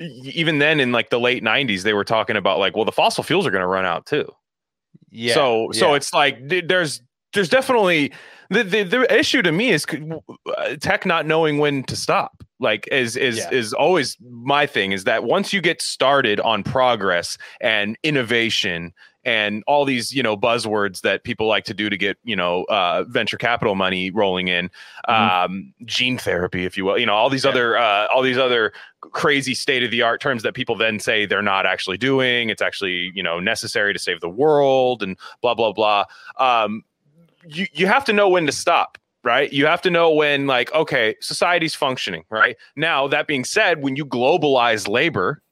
[0.00, 3.22] even then in like the late '90s, they were talking about like, well, the fossil
[3.22, 4.26] fuels are going to run out too.
[5.10, 5.34] Yeah.
[5.34, 7.02] so so it's like there's
[7.34, 8.12] there's definitely
[8.50, 9.84] the, the the issue to me is
[10.56, 13.50] uh, tech not knowing when to stop like is is Yeah.
[13.52, 18.92] is always my thing is that once you get started on progress and innovation
[19.24, 22.64] and all these you know buzzwords that people like to do to get you know
[22.64, 24.70] uh, venture capital money rolling in
[25.08, 27.50] um, gene therapy if you will you know all these Yeah.
[27.50, 31.26] other uh, all these other crazy state of the art terms that people then say
[31.26, 35.54] they're not actually doing it's actually you know necessary to save the world and blah
[35.54, 36.04] blah blah
[36.38, 36.82] um,
[37.46, 39.52] you you have to know when to stop right?
[39.52, 42.56] You have to know when like okay society's functioning right?
[42.76, 45.42] Now that being said when you globalize labor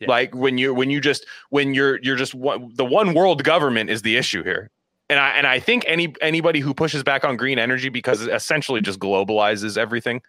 [0.00, 0.08] Yeah.
[0.08, 3.90] like when you when you just when you're you're just one, the one world government
[3.90, 4.70] is the issue here.
[5.10, 8.30] And i and i think any anybody who pushes back on green energy because it
[8.32, 10.22] essentially just globalizes everything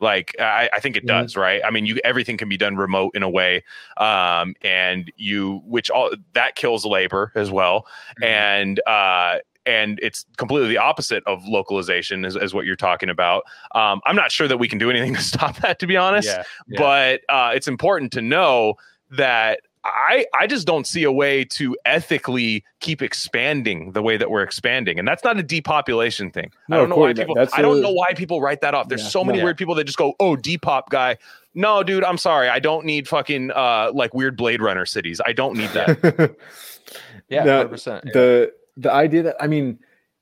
[0.00, 1.06] like i, I think it Mhm.
[1.06, 1.62] does right?
[1.64, 3.62] I mean you everything can be done remote in a way
[3.96, 7.86] um and you which all that kills labor as well.
[8.22, 13.42] And uh and it's completely the opposite of localization is, is what you're talking about
[13.74, 16.28] um i'm not sure that we can do anything to stop that to be honest
[16.28, 16.42] Yeah.
[16.68, 16.78] yeah.
[16.78, 18.74] but uh it's important to know
[19.10, 24.32] that I, I just don't see a way to ethically keep expanding the way that
[24.32, 26.50] we're expanding, and that's not a depopulation thing.
[26.68, 27.36] I don't know why people.
[27.36, 28.88] that's I don't a- know why people write that off.
[28.88, 29.44] There's Yeah, so many no.
[29.44, 31.18] weird people that just go, "Oh, depop guy."
[31.54, 32.48] No, dude, I'm sorry.
[32.48, 35.20] I don't need fucking uh like weird Blade Runner cities.
[35.24, 36.34] I don't need that.
[37.28, 38.04] yeah, the- hundred percent.
[38.12, 39.78] the the idea that I mean,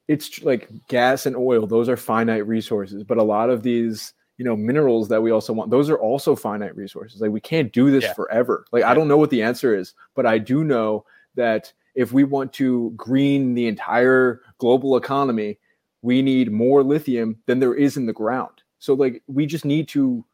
[0.08, 3.02] it's like gas and oil; those are finite resources.
[3.04, 6.36] But a lot of these, you know, minerals that we also want, those are also
[6.36, 7.20] finite resources.
[7.20, 8.12] Like we can't do this Yeah.
[8.14, 8.64] forever.
[8.72, 12.24] Like I don't know what the answer is, but I do know that if we
[12.24, 15.58] want to green the entire global economy,
[16.02, 18.62] we need more lithium than there is in the ground.
[18.78, 20.24] So like we just need to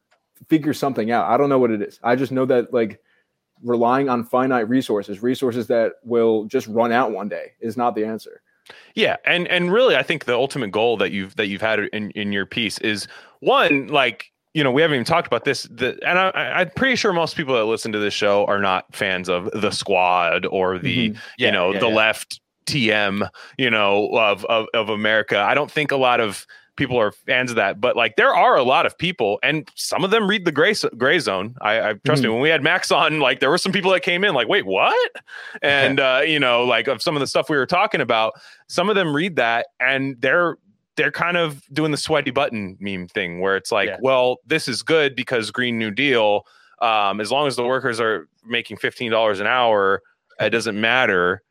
[0.49, 1.31] figure something out.
[1.31, 2.01] I don't know what it is.
[2.03, 3.01] I just know that like
[3.63, 8.05] relying on finite resources, resources that will just run out one day, is not the
[8.05, 8.43] answer.
[8.95, 12.11] Yeah, and and really, I think the ultimate goal that you've that you've had in
[12.13, 13.09] in your piece is
[13.41, 15.65] one like you know we haven't even talked about this.
[15.65, 18.61] The, and I, I- I'm pretty sure most people that listen to this show are
[18.61, 21.19] not fans of the Squad or the Mhm.
[21.39, 21.95] you know yeah, the yeah.
[21.95, 25.39] left TM you know of, of of America.
[25.41, 26.47] I don't think a lot of
[26.81, 30.03] people are fans of that, but like there are a lot of people, and some
[30.03, 31.55] of them read the gray gray zone.
[31.61, 32.31] I, I trust me.
[32.31, 34.65] When we had Max on, like there were some people that came in like, wait,
[34.65, 35.11] what?
[35.61, 38.33] And uh, you know, like of some of the stuff we were talking about,
[38.67, 40.57] some of them read that and they're
[40.97, 43.99] they're kind of doing the sweaty button meme thing where it's like, Yeah.
[44.01, 46.47] well, this is good because Green New Deal.
[46.81, 50.03] Um, as long as the workers are making fifteen dollars an hour,
[50.41, 51.43] it doesn't matter.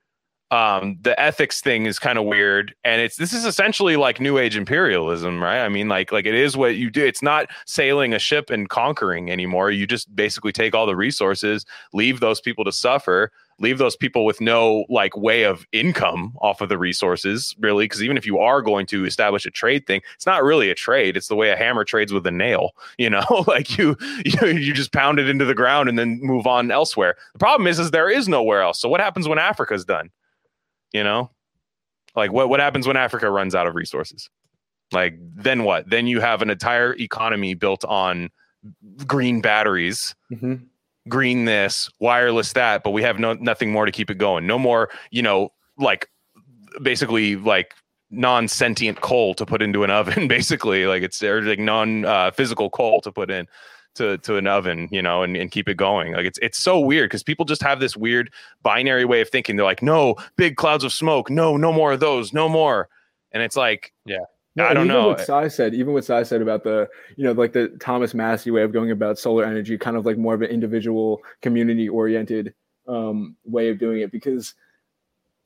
[0.51, 4.37] Um, the ethics thing is kind of weird, and it's this is essentially like New
[4.37, 5.63] Age imperialism, right?
[5.63, 7.05] I mean, like like it is what you do.
[7.05, 9.69] It's not sailing a ship and conquering anymore.
[9.69, 14.25] You just basically take all the resources, leave those people to suffer, leave those people
[14.25, 18.39] with no like way of income off of the resources really because even if you
[18.39, 21.49] are going to establish a trade thing it's not really a trade it's the way
[21.49, 23.95] a hammer trades with a nail you know like you
[24.25, 27.67] you, you just pound it into the ground and then move on elsewhere the problem
[27.67, 30.09] is is there is nowhere else so what happens when africa's done
[30.93, 31.29] you know
[32.15, 34.29] like what what happens when africa runs out of resources
[34.91, 38.29] like then what then you have an entire economy built on
[39.05, 40.65] green batteries Mhm.
[41.07, 44.45] green this, wireless that, but we have no nothing more to keep it going.
[44.45, 46.07] No more, you know, like
[46.81, 47.73] basically like
[48.11, 50.85] non-sentient coal to put into an oven, basically.
[50.85, 53.47] Like it's or like non uh, physical coal to put in
[53.99, 56.13] to to an oven, you know, and, and keep it going.
[56.13, 58.31] Like it's it's so weird because people just have this weird
[58.63, 59.55] binary way of thinking.
[59.55, 62.89] They're like, no, big clouds of smoke, no, no more of those, no more.
[63.31, 64.25] And it's like, yeah.
[64.55, 65.07] No, I don't even know.
[65.09, 68.51] What Sai said, even what Sai said about the, you know, like the Thomas Massie
[68.51, 72.53] way of going about solar energy, kind of like more of an individual, community-oriented
[72.87, 74.55] um, way of doing it, because,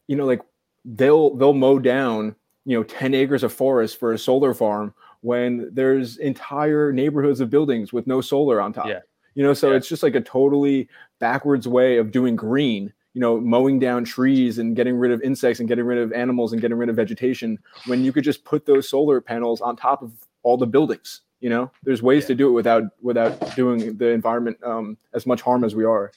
[0.08, 0.42] you know, like
[0.86, 2.34] they'll they'll mow down,
[2.66, 7.50] you know, ten acres of forest for a solar farm when there's entire neighborhoods of
[7.50, 8.88] buildings with no solar on top.
[8.88, 9.00] Yeah.
[9.36, 9.78] You know, so Yeah.
[9.78, 10.88] it's just like a totally
[11.20, 12.94] backwards way of doing green.
[13.16, 16.52] You know, mowing down trees and getting rid of insects and getting rid of animals
[16.52, 20.02] and getting rid of vegetation when you could just put those solar panels on top
[20.02, 20.12] of
[20.42, 22.28] all the buildings you know there's ways Yeah.
[22.30, 26.12] to do it without without doing the environment um, as much harm as we are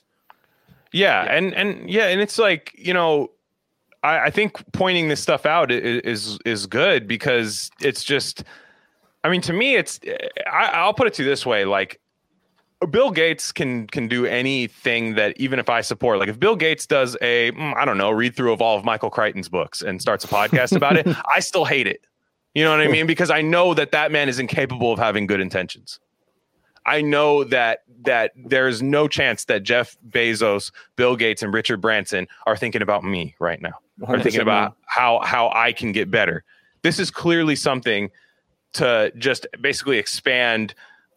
[0.92, 1.32] Yeah, Yeah.
[1.36, 3.30] and and yeah, and it's like you know,
[4.02, 8.42] I, I think pointing this stuff out is is good because it's just,
[9.26, 9.98] I mean, to me, it's
[10.50, 12.00] I, I'll put it to you this way, like.
[12.90, 16.86] Bill Gates can can do anything that even if I support, like if Bill Gates
[16.86, 20.26] does a mm, don't know read through of all of Michael Crichton's books and starts
[20.26, 22.06] a podcast about it, I still hate it.
[22.54, 23.06] You know what I mean?
[23.06, 26.00] Because I know that that man is incapable of having good intentions.
[26.84, 32.28] I know that that there's no chance that Jeff Bezos, Bill Gates, and Richard Branson
[32.46, 33.72] are thinking about me right now.
[34.06, 36.44] Are thinking about how how I can get better.
[36.82, 38.10] This is clearly something
[38.76, 40.74] to just basically expand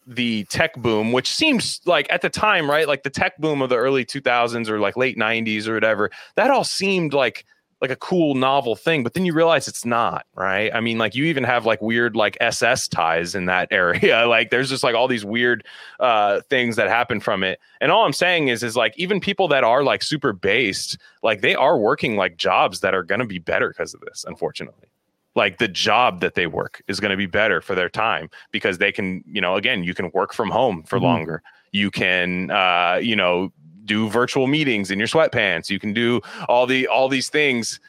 [0.09, 2.87] the tech boom, which seems like at the time, right?
[2.87, 6.49] Like the tech boom of the early 2000s or like late 90s or whatever, that
[6.49, 7.45] all seemed like
[7.81, 10.69] like a cool novel thing but then you realize it's not right?
[10.75, 14.27] I mean like you even have like weird like ss ties in that area.
[14.27, 15.65] Like there's just like all these weird
[15.99, 17.59] uh things that happen from it.
[17.79, 21.39] And all i'm saying is is like even people that are like super based like
[21.39, 24.89] they are working like jobs that are going to be better because of this unfortunately
[25.35, 28.77] like the job that they work is going to be better for their time because
[28.77, 31.05] they can you know again you can work from home for mm-hmm.
[31.05, 31.43] longer.
[31.71, 33.51] You can uh you know
[33.85, 35.69] do virtual meetings in your sweatpants.
[35.69, 37.79] You can do all the all these things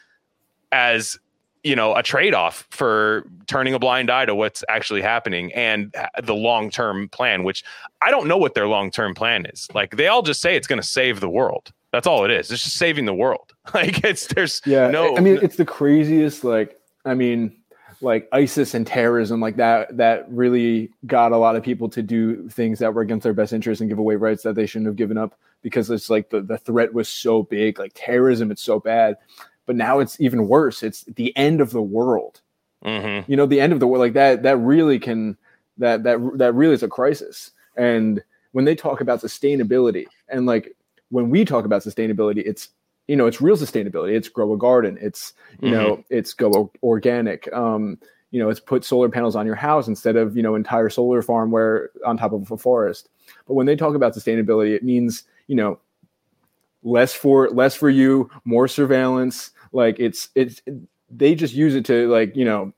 [0.71, 1.17] as
[1.63, 6.33] you know a trade-off for turning a blind eye to what's actually happening and the
[6.33, 7.63] long-term plan which
[8.01, 9.67] i don't know what their long-term plan is.
[9.73, 11.71] Like they all just say it's going to save the world.
[11.91, 12.49] That's all it is.
[12.51, 13.53] It's just saving the world.
[13.75, 17.55] Like it's there's yeah no i mean it's the craziest like i mean
[18.01, 22.47] like ISIS and terrorism, like that, that really got a lot of people to do
[22.49, 24.95] things that were against their best interests and give away rights that they shouldn't have
[24.95, 28.79] given up because it's like the, the threat was so big, like terrorism, it's so
[28.79, 29.17] bad.
[29.65, 30.81] But now it's even worse.
[30.81, 32.41] It's the end of the world.
[32.83, 33.29] Mm-hmm.
[33.29, 35.37] You know, the end of the world, like that, that really can,
[35.77, 37.51] that, that, that really is a crisis.
[37.77, 38.23] And
[38.53, 40.75] when they talk about sustainability and like
[41.09, 42.69] when we talk about sustainability, it's
[43.11, 44.15] you know it's real sustainability.
[44.15, 44.97] It's grow a garden.
[45.01, 45.73] It's you mm-hmm.
[45.73, 47.51] know it's go organic.
[47.51, 47.97] Um
[48.31, 51.21] you know it's put solar panels on your house instead of you know entire solar
[51.21, 53.09] farm where on top of a forest.
[53.45, 55.77] But when they talk about sustainability it means you know
[56.83, 59.51] less for less for you more surveillance.
[59.73, 60.61] Like it's it's
[61.09, 62.71] they just use it to like you know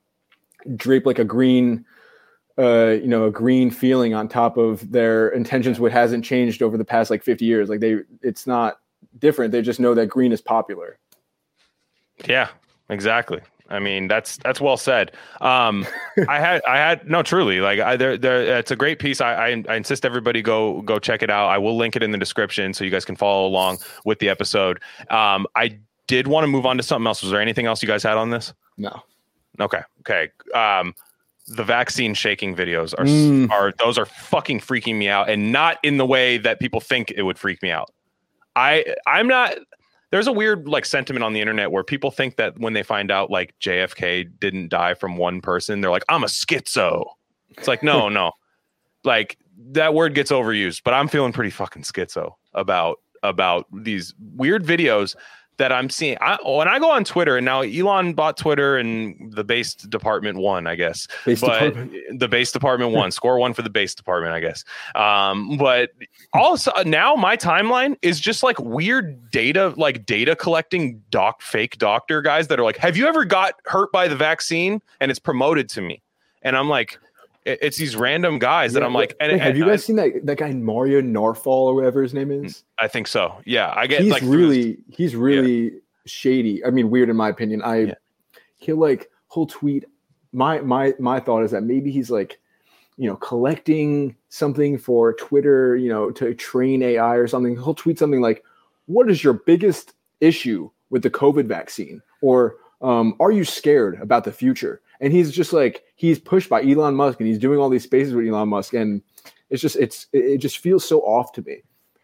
[0.74, 1.84] drape like a green
[2.58, 6.76] uh you know a green feeling on top of their intentions what hasn't changed over
[6.76, 7.68] the past like 50 years.
[7.68, 8.80] Like they it's not
[9.18, 9.52] different.
[9.52, 10.98] They just know that green is popular.
[12.26, 12.48] Yeah,
[12.88, 13.40] exactly.
[13.70, 15.12] I mean, that's that's well said.
[15.40, 15.86] Um,
[16.28, 19.20] I had I had no truly like I there there it's a great piece.
[19.20, 21.48] I, I, I insist everybody go go check it out.
[21.48, 24.28] I will link it in the description so you guys can follow along with the
[24.28, 24.80] episode.
[25.10, 27.22] Um, I did want to move on to something else.
[27.22, 28.52] Was there anything else you guys had on this?
[28.76, 29.02] No.
[29.60, 29.80] Okay.
[30.00, 30.30] Okay.
[30.54, 30.94] Um,
[31.46, 33.50] the vaccine shaking videos are mm.
[33.50, 37.10] are those are fucking freaking me out, and not in the way that people think
[37.10, 37.90] it would freak me out.
[38.56, 39.56] I I'm not
[40.14, 43.10] there's a weird like sentiment on the internet where people think that when they find
[43.10, 47.04] out like JFK didn't die from one person, they're like, I'm a schizo.
[47.50, 48.32] It's like, no, no.
[49.06, 49.36] Like
[49.72, 55.14] that word gets overused, but I'm feeling pretty fucking schizo about about these weird videos
[55.56, 56.16] that I'm seeing.
[56.20, 60.38] I, when I go on Twitter, and now Elon bought Twitter, and the base department
[60.38, 61.06] won, I guess.
[61.24, 62.18] Base but department.
[62.18, 63.10] the base department won.
[63.14, 64.64] Score one for the base department, I guess.
[64.94, 65.90] Um, but
[66.32, 72.22] also now my timeline is just like weird data, like data collecting doc fake doctor
[72.22, 75.68] guys that are like, "Have you ever got hurt by the vaccine?" And it's promoted
[75.70, 76.02] to me,
[76.42, 76.98] and I'm like,
[77.44, 79.14] it's these random guys yeah, that I'm like.
[79.20, 82.14] And, wait, have you guys I, seen that that guy Mario Nawfal or whatever his
[82.14, 82.64] name is?
[82.78, 83.40] I think so.
[83.44, 84.00] Yeah, I get.
[84.00, 85.78] He's like, really he's really yeah.
[86.06, 86.64] shady.
[86.64, 87.62] I mean, weird in my opinion.
[87.62, 87.94] I yeah.
[88.58, 89.84] he'll like he'll tweet.
[90.32, 92.40] My my my thought is that maybe he's like,
[92.96, 97.56] you know, collecting something for Twitter, you know, to train AI or something.
[97.56, 98.42] He'll tweet something like,
[98.86, 104.24] "What is your biggest issue with the COVID vaccine?" or um, "Are you scared about
[104.24, 107.68] the future?" And he's just like he's pushed by Elon Musk and he's doing all
[107.68, 108.72] these spaces with Elon Musk.
[108.72, 109.02] And
[109.50, 111.58] it's just it's it just feels so off to me.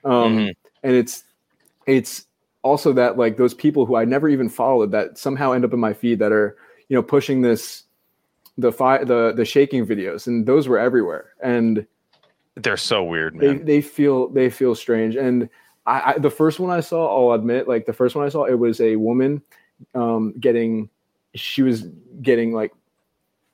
[0.04, 0.50] Um mm-hmm.
[0.82, 1.24] and it's
[1.86, 2.26] it's
[2.62, 5.80] also that like those people who I never even followed that somehow end up in
[5.80, 6.58] my feed that are
[6.90, 7.84] you know pushing this
[8.58, 10.26] the fi- the the shaking videos.
[10.26, 11.32] And those were everywhere.
[11.42, 11.86] And
[12.56, 13.58] they're so weird man.
[13.58, 15.16] they, they feel they feel strange.
[15.16, 15.48] And
[15.86, 18.44] I, I the first one I saw I'll admit like the first one I saw
[18.44, 19.40] it was a woman
[19.94, 20.90] um getting
[21.34, 21.86] she was
[22.20, 22.72] getting like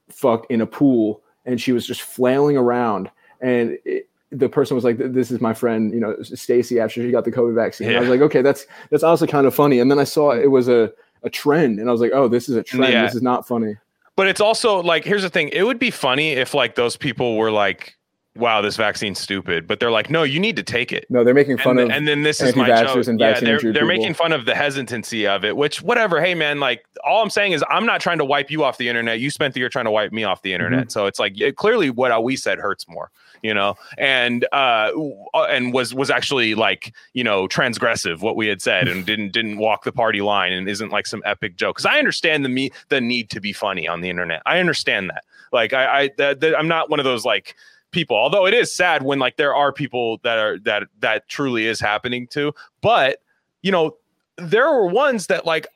[0.09, 3.11] fucked in a pool and she was just flailing around.
[3.41, 7.11] And it, the person was like this is my friend you know stacy after she
[7.11, 7.89] got the covid vaccine.
[7.89, 7.99] Yeah.
[7.99, 9.79] i was like okay that's that's also kind of funny.
[9.79, 10.93] And then i saw it was a,
[11.23, 12.93] a trend and i was like oh this is a trend.
[12.93, 13.05] Yeah.
[13.05, 13.77] this is not funny.
[14.17, 15.51] But it's also like here's the thing.
[15.51, 17.97] It would be funny if like those people were like
[18.37, 19.67] wow, this vaccine's stupid.
[19.67, 21.07] But they're like, no, you need to take it.
[21.11, 23.07] No, they're making fun and, of and then this is my joke.
[23.07, 26.21] And yeah, they're, they're making fun of the hesitancy of it, which whatever.
[26.21, 28.89] Hey man, like all I'm saying is I'm not trying to wipe you off the
[28.89, 29.21] internet.
[29.21, 30.81] You spent the year trying to wipe me off the internet.
[30.81, 30.91] Mm-hmm.
[30.91, 33.11] So it's like it, clearly what we said hurts more,
[33.43, 34.91] you know, and uh
[35.35, 39.59] and was was actually like, you know, transgressive what we had said and didn't didn't
[39.59, 41.77] walk the party line and isn't like some epic joke.
[41.77, 44.43] Cause I understand the me the need to be funny on the internet.
[44.47, 45.25] I understand that.
[45.53, 47.55] Like I I I'm not one of those like
[47.97, 48.15] people.
[48.15, 51.81] Although it is sad when like there are people that are that that truly is
[51.81, 52.53] happening to.
[52.83, 53.21] But
[53.63, 53.97] you know,
[54.37, 55.67] there were ones that like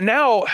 [0.00, 0.46] now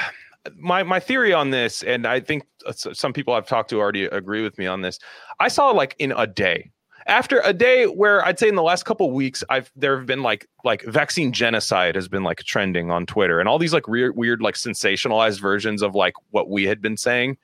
[0.56, 4.42] my my theory on this, and I think some people I've talked to already agree
[4.42, 4.98] with me on this.
[5.40, 6.70] I saw like in a day,
[7.06, 10.22] after a day where I'd say in the last couple weeks, I've there have been
[10.22, 14.18] like like vaccine genocide has been like trending on Twitter, and all these like weird
[14.18, 17.38] weird like sensationalized versions of like what we had been saying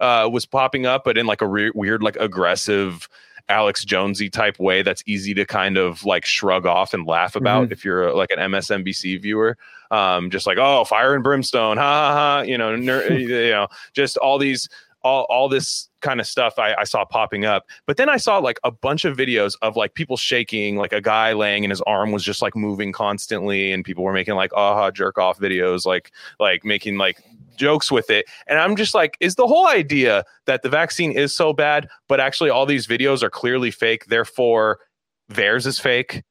[0.00, 3.08] uh, was popping up, but in like a re- weird like aggressive
[3.48, 7.64] Alex Jonesy type way that's easy to kind of like shrug off and laugh about
[7.64, 7.72] mm-hmm.
[7.72, 9.56] if you're like an MSNBC viewer.
[9.90, 13.68] Um, just like oh, fire and brimstone, ha ha ha, you know, ner- you know,
[13.94, 14.68] just all these
[15.02, 17.66] all all this kind of stuff I, I, saw popping up.
[17.86, 21.00] But then I saw like a bunch of videos of like people shaking, like a
[21.00, 24.52] guy laying and his arm was just like moving constantly, and people were making like
[24.52, 27.22] aha jerk off videos, like like making like
[27.58, 28.26] jokes with it.
[28.46, 32.20] And I'm just like, is the whole idea that the vaccine is so bad, but
[32.20, 34.78] actually all these videos are clearly fake, therefore
[35.28, 36.22] theirs is fake,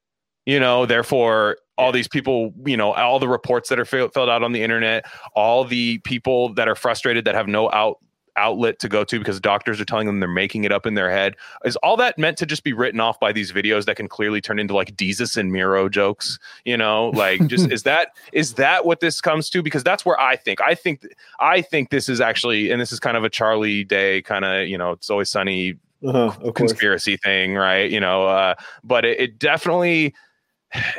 [0.46, 4.42] you know, therefore all these people, you know, all the reports that are filled out
[4.42, 5.06] on the internet,
[5.36, 7.98] all the people that are frustrated that have no out
[8.38, 11.10] outlet to go to because doctors are telling them they're making it up in their
[11.10, 11.36] head.
[11.66, 14.40] Is all that meant to just be written off by these videos that can clearly
[14.40, 16.40] turn into like Jesus and Miro jokes?
[16.64, 19.62] You know, like just is that is that what this comes to?
[19.62, 21.06] Because that's where I think I think
[21.40, 24.68] I think this is actually, and this is kind of a Charlie Day kind of
[24.68, 25.76] you know, it's always sunny
[26.06, 27.90] uh-huh, conspiracy thing, right?
[27.90, 30.14] You know, uh, but it, it definitely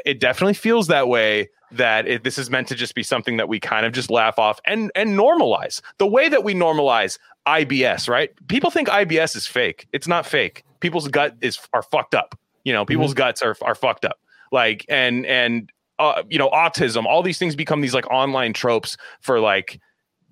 [0.05, 3.49] it definitely feels that way that it, this is meant to just be something that
[3.49, 8.09] we kind of just laugh off and and normalize the way that we normalize IBS,
[8.09, 8.31] right?
[8.49, 9.87] People think IBS is fake.
[9.93, 10.65] It's not fake.
[10.81, 12.39] People's gut is are fucked up.
[12.65, 13.19] You know, people's mm-hmm.
[13.19, 14.19] guts are are fucked up.
[14.53, 17.05] Like and and uh, you know, autism.
[17.07, 19.81] All these things become these like online tropes for like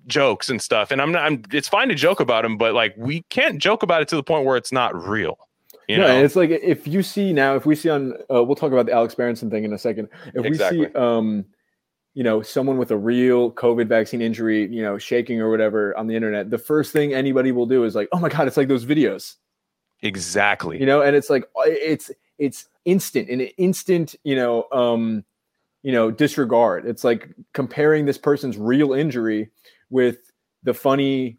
[0.07, 0.91] jokes and stuff.
[0.91, 1.23] And I'm not.
[1.23, 1.43] I'm.
[1.51, 4.23] It's fine to joke about them, but like we can't joke about it to the
[4.23, 5.37] point where it's not real.
[5.87, 6.23] You know?
[6.23, 8.91] it's like if you see now, if we see on, uh, we'll talk about the
[8.91, 10.09] Alex Berenson thing in a second.
[10.33, 10.79] If exactly.
[10.79, 11.45] we see, um,
[12.13, 16.07] you know, someone with a real COVID vaccine injury, you know, shaking or whatever on
[16.07, 18.67] the internet, the first thing anybody will do is like, oh my god, it's like
[18.67, 19.35] those videos.
[20.01, 20.79] Exactly.
[20.79, 25.23] You know, and it's like uh, it's it's instant, an instant, you know, um,
[25.83, 26.85] you know, disregard.
[26.85, 29.49] It's like comparing this person's real injury
[29.89, 30.31] with
[30.63, 31.37] the funny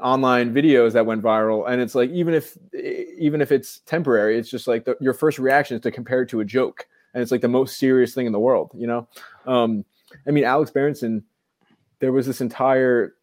[0.00, 4.50] online videos that went viral and it's like even if even if it's temporary it's
[4.50, 7.32] just like the, your first reaction is to compare it to a joke and it's
[7.32, 9.08] like the most serious thing in the world you know?
[9.46, 9.84] Um
[10.26, 11.24] i mean alex berenson
[11.98, 13.14] there was this entire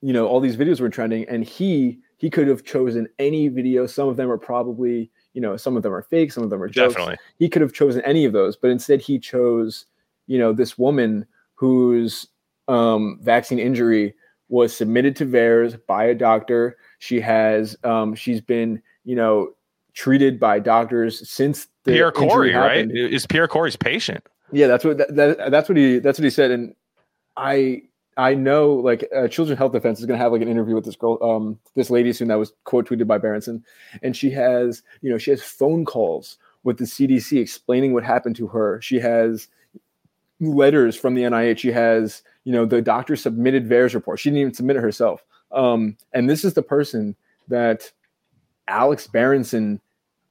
[0.00, 3.86] you know all these videos were trending and he he could have chosen any video.
[3.86, 6.62] Some of them are probably you know some of them are fake some of them
[6.62, 6.94] are jokes.
[6.94, 7.16] Definitely.
[7.38, 9.84] he could have chosen any of those but instead he chose
[10.26, 12.28] you know this woman whose
[12.68, 14.14] um vaccine injury
[14.48, 16.76] was submitted to VAERS by a doctor.
[16.98, 19.52] She has um, she's been you know
[19.94, 22.88] treated by doctors since the Pierre Kory, right?
[22.90, 24.24] Is Pierre Kory's patient?
[24.52, 26.50] Yeah, that's what that, that, that's what he that's what he said.
[26.50, 26.74] And
[27.36, 27.82] I
[28.16, 30.84] I know like uh, Children's Health Defense is going to have like an interview with
[30.84, 33.64] this girl, um, this lady soon that was quote tweeted by Berenson,
[34.02, 38.36] and she has you know she has phone calls with the CDC explaining what happened
[38.36, 38.80] to her.
[38.80, 39.48] She has
[40.40, 41.58] letters from the NIH.
[41.58, 44.20] She has you know, the doctor submitted VAERS report.
[44.20, 45.24] She didn't even submit it herself.
[45.50, 47.16] Um, and this is the person
[47.48, 47.90] that
[48.68, 49.80] Alex Berenson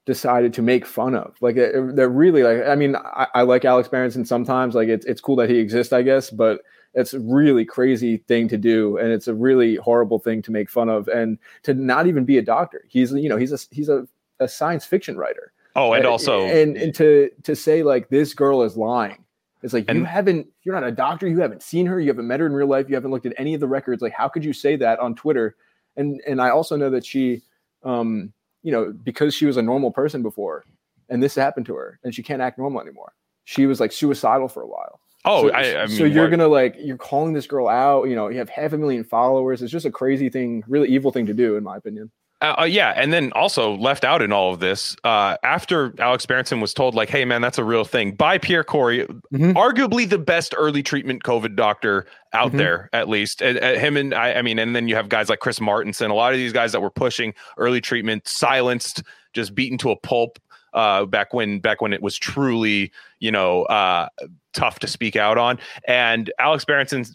[0.06, 1.36] decided to make fun of.
[1.42, 4.76] Like they're really like, I mean, I, I, like Alex Berenson sometimes.
[4.76, 6.62] Like it's it's cool that he exists, I guess, but
[6.94, 10.70] it's a really crazy thing to do, and it's a really horrible thing to make
[10.70, 12.86] fun of, and to not even be a doctor.
[12.88, 14.08] He's you know he's a he's a,
[14.40, 15.52] a science fiction writer.
[15.76, 19.25] Oh, and also and and to to say like this girl is lying
[19.66, 22.28] it's like and, you haven't, you're not a doctor, you haven't seen her, you haven't
[22.28, 24.00] met her in real life, you haven't looked at any of the records.
[24.00, 25.56] Like, how could you say that on Twitter?
[25.98, 27.42] And and I also know that she,
[27.84, 30.66] um, you know, because she was a normal person before,
[31.10, 33.14] and this happened to her, and she can't act normal anymore.
[33.46, 35.00] She was like suicidal for a while.
[35.26, 38.04] Oh, so, I, I mean, so you're gonna like you're calling this girl out.
[38.04, 39.64] You know, you have half a million followers.
[39.64, 42.12] It's just a crazy thing, really evil thing to do, in my opinion.
[42.46, 46.28] Uh, uh, yeah, and then also left out in all of this uh, after Alex
[46.28, 49.52] Berenson was told, like, "Hey, man, that's a real thing" by Pierre Kory, mm-hmm.
[49.52, 52.58] arguably the best early treatment COVID doctor out mm-hmm.
[52.58, 53.42] there, at least.
[53.42, 56.12] And, and him and I, I mean, and then you have guys like Chris Martenson,
[56.12, 59.02] a lot of these guys that were pushing early treatment, silenced,
[59.34, 60.38] just beaten to a pulp.
[60.74, 64.10] Uh, back when back when it was truly, you know, uh,
[64.54, 67.06] tough to speak out on, and Alex Berenson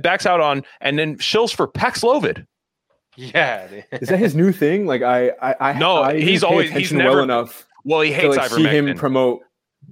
[0.00, 2.46] backs out on, and then shills for Paxlovid
[3.20, 4.86] yeah, is that his new thing?
[4.86, 7.66] Like I, I, I no, I he's always he's never well enough.
[7.84, 9.42] Well, he hates to, like, see him promote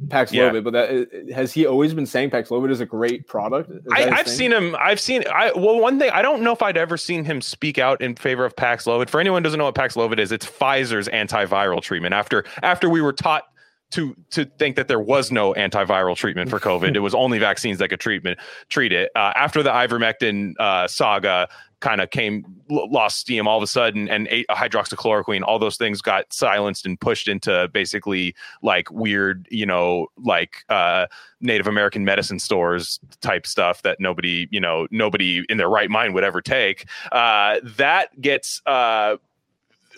[0.09, 0.61] Paxlovid, yeah.
[0.61, 3.70] but that has he always been saying Paxlovid is a great product?
[3.93, 4.76] I, have seen him.
[4.79, 5.24] I've seen.
[5.33, 8.14] I well, one thing I don't know if I'd ever seen him speak out in
[8.14, 9.09] favor of Paxlovid.
[9.09, 12.14] For anyone who doesn't know what Paxlovid is, it's Pfizer's antiviral treatment.
[12.14, 13.45] After after we were taught
[13.91, 16.95] to to think that there was no antiviral treatment for COVID.
[16.95, 19.11] it was only vaccines that could treatment treat it.
[19.14, 21.49] Uh, after the ivermectin uh, saga
[21.80, 26.03] kind of came lost steam all of a sudden, and a, hydroxychloroquine, all those things
[26.03, 31.07] got silenced and pushed into basically like weird, you know, like uh,
[31.41, 36.14] Native American medicine stores type stuff that nobody, you know, nobody in their right mind
[36.14, 36.86] would ever take.
[37.12, 39.16] Uh, that gets uh,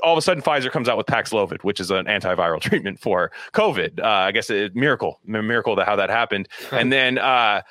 [0.02, 3.30] all of a sudden Pfizer comes out with Paxlovid, which is an antiviral treatment for
[3.52, 4.00] COVID.
[4.00, 6.48] Uh, I guess a miracle, a miracle that how that happened.
[6.72, 7.62] and then uh,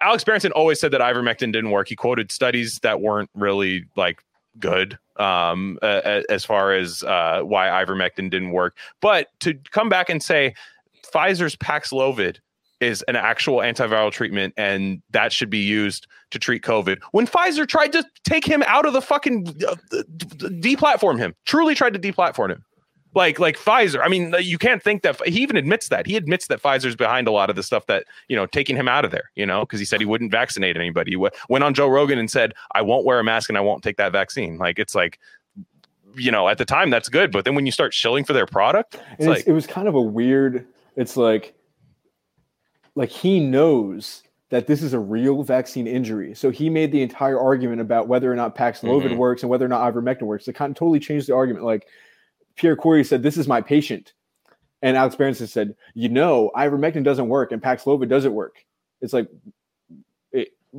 [0.00, 1.88] Alex Berenson always said that ivermectin didn't work.
[1.88, 4.22] He quoted studies that weren't really like
[4.58, 8.76] good um, uh, as far as uh, why ivermectin didn't work.
[9.00, 10.54] But to come back and say
[11.12, 12.38] Pfizer's Paxlovid
[12.80, 16.98] is an actual antiviral treatment and that should be used to treat COVID.
[17.12, 21.94] When Pfizer tried to take him out of the fucking uh, deplatform him, truly tried
[21.94, 22.64] to deplatform him.
[23.14, 26.48] Like like Pfizer, I mean, you can't think that he even admits that he admits
[26.48, 29.10] that Pfizer's behind a lot of the stuff that you know taking him out of
[29.10, 29.30] there.
[29.34, 31.12] You know, because he said he wouldn't vaccinate anybody.
[31.12, 33.82] He went on Joe Rogan and said, "I won't wear a mask and I won't
[33.82, 35.18] take that vaccine." Like it's like
[36.14, 38.46] you know, at the time that's good, but then when you start shilling for their
[38.46, 40.66] product, it's like, it was kind of a weird.
[40.96, 41.54] It's like
[42.96, 46.34] like he knows that this is a real vaccine injury.
[46.34, 49.16] So he made the entire argument about whether or not Paxlovid mm-hmm.
[49.16, 50.48] works and whether or not ivermectin works.
[50.48, 51.64] It kind of totally changed the argument.
[51.64, 51.86] Like
[52.56, 54.14] Pierre Kory said, "This is my patient,"
[54.82, 58.64] and Alex Berenson said, "You know, ivermectin doesn't work and Paxlovid doesn't work."
[59.02, 59.28] It's like,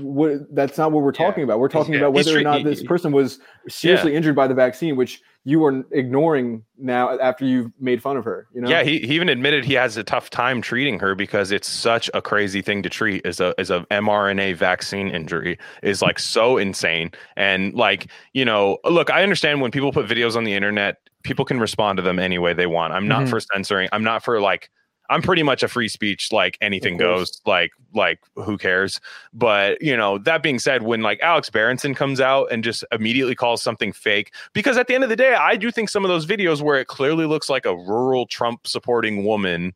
[0.04, 1.46] what, that's not what we're talking yeah.
[1.46, 1.60] about.
[1.60, 2.02] We're talking yeah.
[2.02, 4.18] about whether or not this person was seriously yeah.
[4.18, 8.48] injured by the vaccine, which you are ignoring now after you've made fun of her.
[8.54, 8.70] You know?
[8.70, 12.10] Yeah, he, he even admitted he has a tough time treating her because it's such
[12.14, 16.58] a crazy thing to treat as a as a mRNA vaccine injury is like so
[16.58, 17.12] insane.
[17.38, 21.46] And like, you know, look, I understand when people put videos on the internet, people
[21.46, 22.94] can respond to them any way they want.
[22.94, 23.30] I'm not mm-hmm.
[23.30, 23.90] for censoring.
[23.94, 24.70] I'm not for like
[25.10, 29.00] I'm pretty much a free speech, like anything goes, like like who cares?
[29.34, 33.36] But you know, that being said, when like Alex Berenson comes out and just immediately
[33.36, 36.10] calls something fake, because at the end of the day, I do think some of
[36.10, 39.74] those videos where it clearly looks like a rural Trump supporting woman,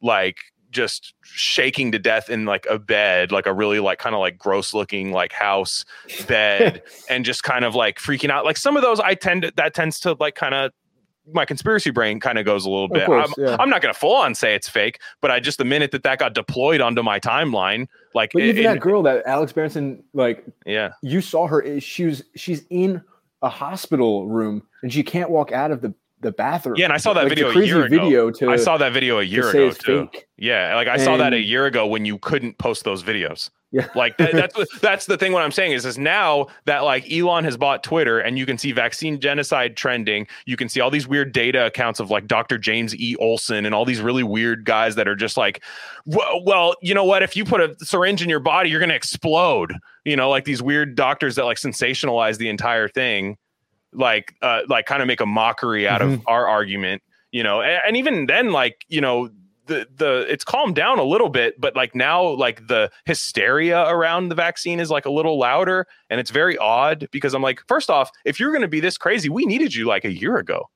[0.00, 0.36] like
[0.70, 4.38] just shaking to death in like a bed, like a really like kind of like
[4.38, 5.84] gross looking like house
[6.26, 8.44] bed, and just kind of like freaking out.
[8.44, 10.72] Like some of those, I tend to that tends to like kind of
[11.32, 13.06] my conspiracy brain kind of goes a little bit.
[13.06, 13.56] Course, I'm, yeah.
[13.58, 16.02] I'm, not going to full on say it's fake, but I just the minute that
[16.02, 20.02] that got deployed onto my timeline, like but even it, that girl that Alex Berenson,
[20.14, 21.64] like yeah, you saw her.
[21.64, 23.02] Eh, she was she's in
[23.42, 26.76] a hospital room and she can't walk out of the the bathroom.
[26.76, 27.96] Yeah, and I saw that like video a year ago.
[27.96, 30.08] Video to, I saw that video a year ago too.
[30.12, 30.26] Fake.
[30.36, 33.50] Yeah, like I and, saw that a year ago when you couldn't post those videos.
[33.72, 33.88] Yeah.
[33.94, 35.32] Like that, that's that's the thing.
[35.32, 38.58] What I'm saying is, is now that like Elon has bought Twitter, and you can
[38.58, 40.26] see vaccine genocide trending.
[40.44, 42.58] You can see all these weird data accounts of like Dr.
[42.58, 43.16] James E.
[43.16, 45.62] Olson and all these really weird guys that are just like,
[46.04, 47.22] well, well, you know what?
[47.22, 49.74] If you put a syringe in your body, you're gonna explode.
[50.04, 53.38] You know, like these weird doctors that like sensationalize the entire thing,
[53.92, 56.14] like uh, like kind of make a mockery out mm-hmm.
[56.14, 57.02] of our argument.
[57.30, 59.30] You know, and, and even then, like you know,
[59.66, 64.28] the the it's calmed down a little bit but like now like the hysteria around
[64.28, 67.90] the vaccine is like a little louder and it's very odd because i'm like first
[67.90, 70.68] off if you're going to be this crazy we needed you like a year ago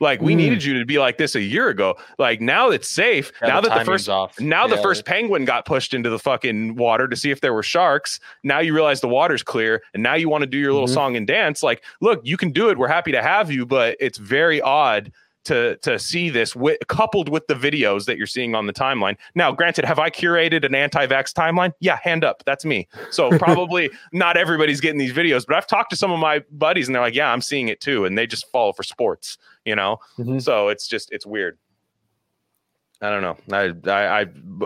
[0.00, 0.36] like we mm.
[0.36, 1.96] needed you to be like this a year ago.
[2.18, 3.32] Like now it's safe.
[3.40, 4.38] Yeah, now the that the first off.
[4.40, 4.76] now yeah.
[4.76, 8.20] the first penguin got pushed into the fucking water to see if there were sharks.
[8.42, 10.94] Now you realize the water's clear and now you want to do your little mm-hmm.
[10.94, 11.62] song and dance.
[11.62, 12.78] Like, look, you can do it.
[12.78, 15.12] We're happy to have you, but it's very odd
[15.46, 19.16] to to see this with, coupled with the videos that you're seeing on the timeline.
[19.34, 21.72] Now, granted, have I curated an anti-vax timeline?
[21.80, 22.88] Yeah, hand up, that's me.
[23.10, 26.88] So probably not everybody's getting these videos, but I've talked to some of my buddies
[26.88, 29.74] and they're like, "Yeah, I'm seeing it too," and they just follow for sports, you
[29.74, 29.98] know.
[30.18, 30.38] Mm-hmm.
[30.40, 31.58] So it's just it's weird.
[33.02, 33.36] I don't know.
[33.52, 34.20] I, I,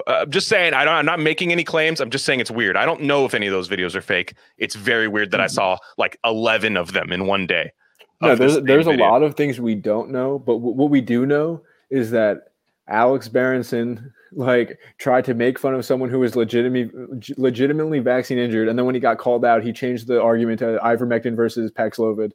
[0.07, 0.73] I, am just saying.
[0.73, 0.95] I don't.
[0.95, 2.01] I'm not making any claims.
[2.01, 2.77] I'm just saying it's weird.
[2.77, 4.35] I don't know if any of those videos are fake.
[4.57, 5.45] It's very weird that mm-hmm.
[5.45, 7.73] I saw like 11 of them in one day
[8.21, 9.07] no, there's there's video.
[9.07, 12.53] a lot of things we don't know, but w- what we do know is that
[12.89, 16.91] Alex Berenson like tried to make fun of someone who was legitimately
[17.37, 20.79] legitimately vaccine injured, and then when he got called out, he changed the argument to
[20.83, 22.33] ivermectin versus Paxlovid.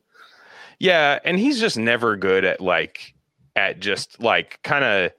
[0.80, 3.14] Yeah, and he's just never good at like
[3.56, 5.12] at just like kind of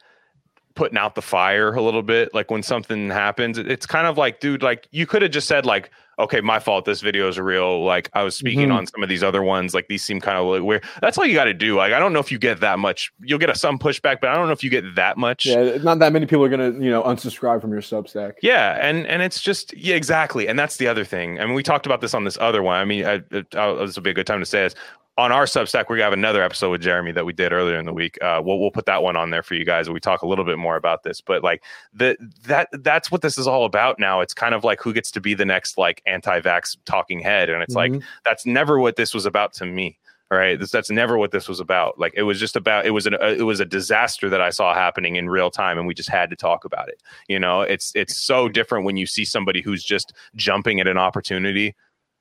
[0.75, 2.33] putting out the fire a little bit.
[2.35, 5.67] Like when something happens, it's kind of like, dude, like you could have just said
[5.67, 6.85] like, okay, my fault.
[6.85, 7.85] This video is real.
[7.85, 8.79] Like I was speaking mm-hmm.
[8.79, 9.75] on some of these other ones.
[9.75, 10.85] Like these seem kind of like weird.
[11.01, 11.77] That's all you got to do.
[11.77, 13.13] Like I don't know if you get that much.
[13.21, 15.47] You'll get a, some pushback, but I don't know if you get that much.
[15.47, 18.35] Yeah, not that many people are gonna you know unsubscribe from your Substack.
[18.43, 20.49] Yeah, and and it's just yeah, exactly.
[20.49, 21.41] And that's the other thing.
[21.41, 22.77] I mean, we talked about this on this other one.
[22.77, 23.15] I mean, I,
[23.55, 24.75] I, this will be a good time to say this
[25.19, 27.93] on our Substack, we have another episode with Jeremy that we did earlier in the
[27.93, 28.19] week.
[28.23, 29.89] Uh, we'll we'll put that one on there for you guys.
[29.89, 31.63] We talk a little bit more about this, but like
[31.95, 34.21] the that that's what this is all about now.
[34.21, 37.63] It's kind of like who gets to be the next like anti-vax talking head, and
[37.63, 37.95] it's Mhm.
[37.95, 39.99] like that's never what this was about to me.
[40.29, 42.01] Right, this, that's never what this was about.
[42.01, 44.51] Like it was just about it was an uh, it was a disaster that I
[44.51, 47.01] saw happening in real time, and we just had to talk about it.
[47.29, 50.99] You know, it's it's so different when you see somebody who's just jumping at an
[50.99, 51.77] opportunity.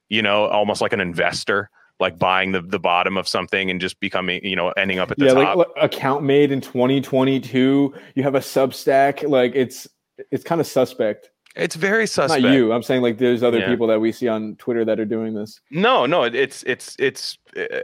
[0.08, 4.00] You know, almost like an investor like buying the, the bottom of something and just
[4.00, 5.58] becoming, you know, ending up at the yeah, top.
[5.58, 7.94] like like, account made in 2022.
[8.16, 9.28] You have a Substack.
[9.28, 9.88] Like it's
[10.32, 11.30] it's kind of suspect.
[11.56, 12.44] it's very suspect.
[12.44, 12.74] Not you.
[12.74, 13.68] I'm saying like there's other Yeah.
[13.70, 15.60] people that we see on Twitter that are doing this.
[15.72, 17.38] No, no, it- it's it's it's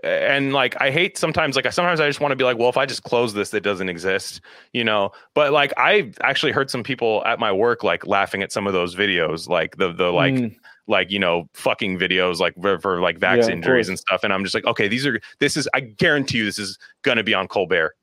[0.03, 2.67] and like I hate sometimes like I sometimes I just want to be like, well,
[2.69, 4.41] if I just close this, it doesn't exist,
[4.73, 5.11] you know.
[5.35, 8.73] But like I actually heard some people at my work like laughing at some of
[8.73, 10.55] those videos, like the the like Mm,
[10.87, 14.33] like you know fucking videos like for, for like vax of injuries and stuff, and
[14.33, 17.33] I'm just like, okay, these are this is I guarantee you this is gonna be
[17.33, 17.95] on Colbert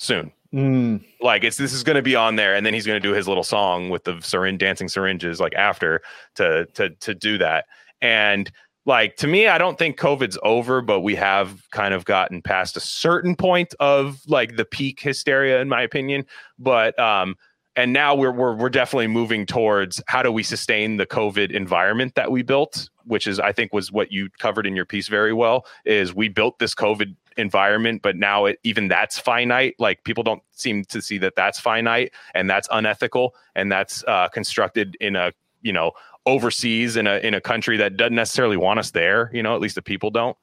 [0.00, 0.32] soon.
[0.52, 1.04] mm.
[1.20, 3.14] like it's this is going to be on there and then he's going to do
[3.14, 6.00] his little song with the syringe dancing syringes like after
[6.34, 7.66] to to to do that
[8.00, 8.50] and
[8.86, 12.76] like to me i don't think covid's over but we have kind of gotten past
[12.76, 16.24] a certain point of like the peak hysteria in my opinion
[16.58, 17.36] but um
[17.76, 22.14] and now we're we're we're definitely moving towards how do we sustain the covid environment
[22.14, 25.32] that we built which is i think was what you covered in your piece very
[25.32, 29.74] well is we built this covid environment but now it even that's finite.
[29.78, 34.28] Like people don't seem to see that that's finite and that's unethical and that's uh,
[34.28, 35.92] constructed in a you know
[36.26, 39.60] overseas in a in a country that doesn't necessarily want us there you know at
[39.60, 40.36] least the people don't.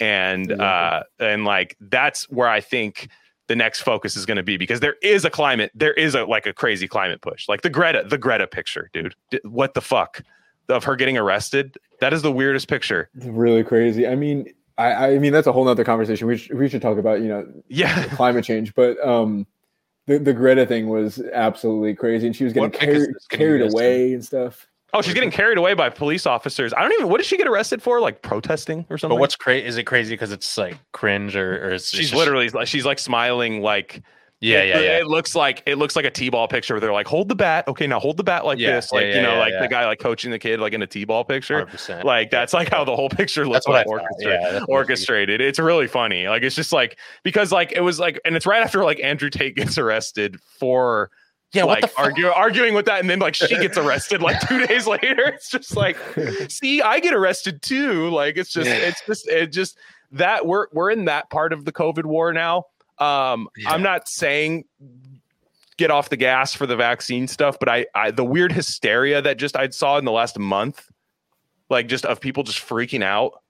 [0.00, 3.08] And uh and like that's where i think
[3.46, 6.24] the next focus is going to be because there is a climate there is a
[6.24, 9.14] like a crazy climate push like the greta the greta picture dude
[9.44, 10.22] what the fuck
[10.68, 14.06] of her getting arrested that is the weirdest picture It's really crazy.
[14.06, 16.26] I mean, I, I mean that's a whole nother conversation.
[16.26, 19.46] We should, we should talk about you know yeah climate change, but um,
[20.06, 24.24] the the Greta thing was absolutely crazy, and she was getting is carried away and
[24.24, 24.66] stuff.
[24.94, 27.46] Oh she's getting carried away by police officers i don't even what did she get
[27.46, 29.66] arrested for like protesting or something But what's crazy?
[29.66, 32.98] Is it crazy because it's like cringe or, or is she's literally like she's like
[32.98, 34.02] smiling like
[34.40, 36.92] yeah it, yeah yeah It looks like it looks like a t-ball picture where they're
[36.92, 37.66] like, hold the bat.
[37.66, 38.92] Okay, now hold the bat like Yeah, this.
[38.92, 41.24] Like, yeah, you know, like the guy like coaching the kid like in a t-ball
[41.24, 41.64] picture.
[41.64, 42.04] 100%.
[42.04, 44.32] Like that's like how the whole picture looks That's what I like orchestrated.
[44.32, 44.68] Yeah, that's what I figured.
[44.68, 45.40] orchestrated.
[45.40, 46.28] It's really funny.
[46.28, 49.30] Like it's just like because like it was like and it's right after like Andrew
[49.30, 51.10] Tate gets arrested for
[51.54, 51.64] yeah.
[51.64, 55.22] like argue, arguing with that and then like she gets arrested like two days later.
[55.26, 55.96] It's just like
[56.48, 58.10] see, I get arrested too.
[58.10, 58.76] Like it's just Yeah.
[58.76, 59.78] it's just it just
[60.12, 62.64] that we're we're in that part of the COVID war now.
[62.98, 63.70] Um Yeah.
[63.70, 64.64] I'm not saying
[65.76, 69.38] get off the gas for the vaccine stuff, but I, I the weird hysteria that
[69.38, 70.90] just I saw in the last month,
[71.70, 73.40] like just of people just freaking out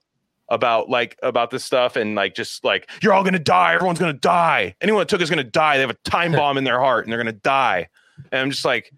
[0.49, 4.13] about like about this stuff and like just like you're all gonna die, everyone's gonna
[4.13, 4.75] die.
[4.81, 5.77] Anyone that took is gonna die.
[5.77, 7.87] They have a time bomb in their heart and they're gonna die.
[8.31, 8.91] And I'm just like,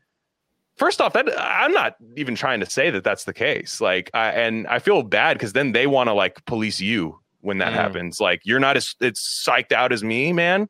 [0.75, 3.79] first off, that I'm not even trying to say that that's the case.
[3.81, 7.59] Like, I, and I feel bad because then they want to like police you when
[7.59, 7.75] that Mm.
[7.75, 8.19] happens.
[8.19, 10.67] Like, you're not as it's psyched out as me, man.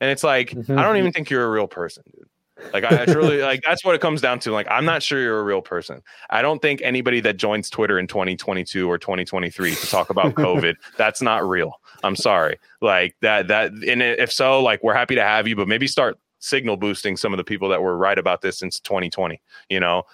[0.00, 0.78] And it's like, Mhm.
[0.78, 2.27] I don't even think you're a real person, dude.
[2.72, 4.52] Like, I truly like that's what it comes down to.
[4.52, 6.02] Like, I'm not sure you're a real person.
[6.30, 10.74] I don't think anybody that joins Twitter in 2022 or 2023 to talk about COVID,
[10.96, 11.80] that's not real.
[12.02, 12.58] I'm sorry.
[12.80, 16.18] Like that, that, and if so, like, we're happy to have you, but maybe start
[16.40, 19.40] signal boosting some of the people that were right about this since 2020.
[19.68, 20.04] You know,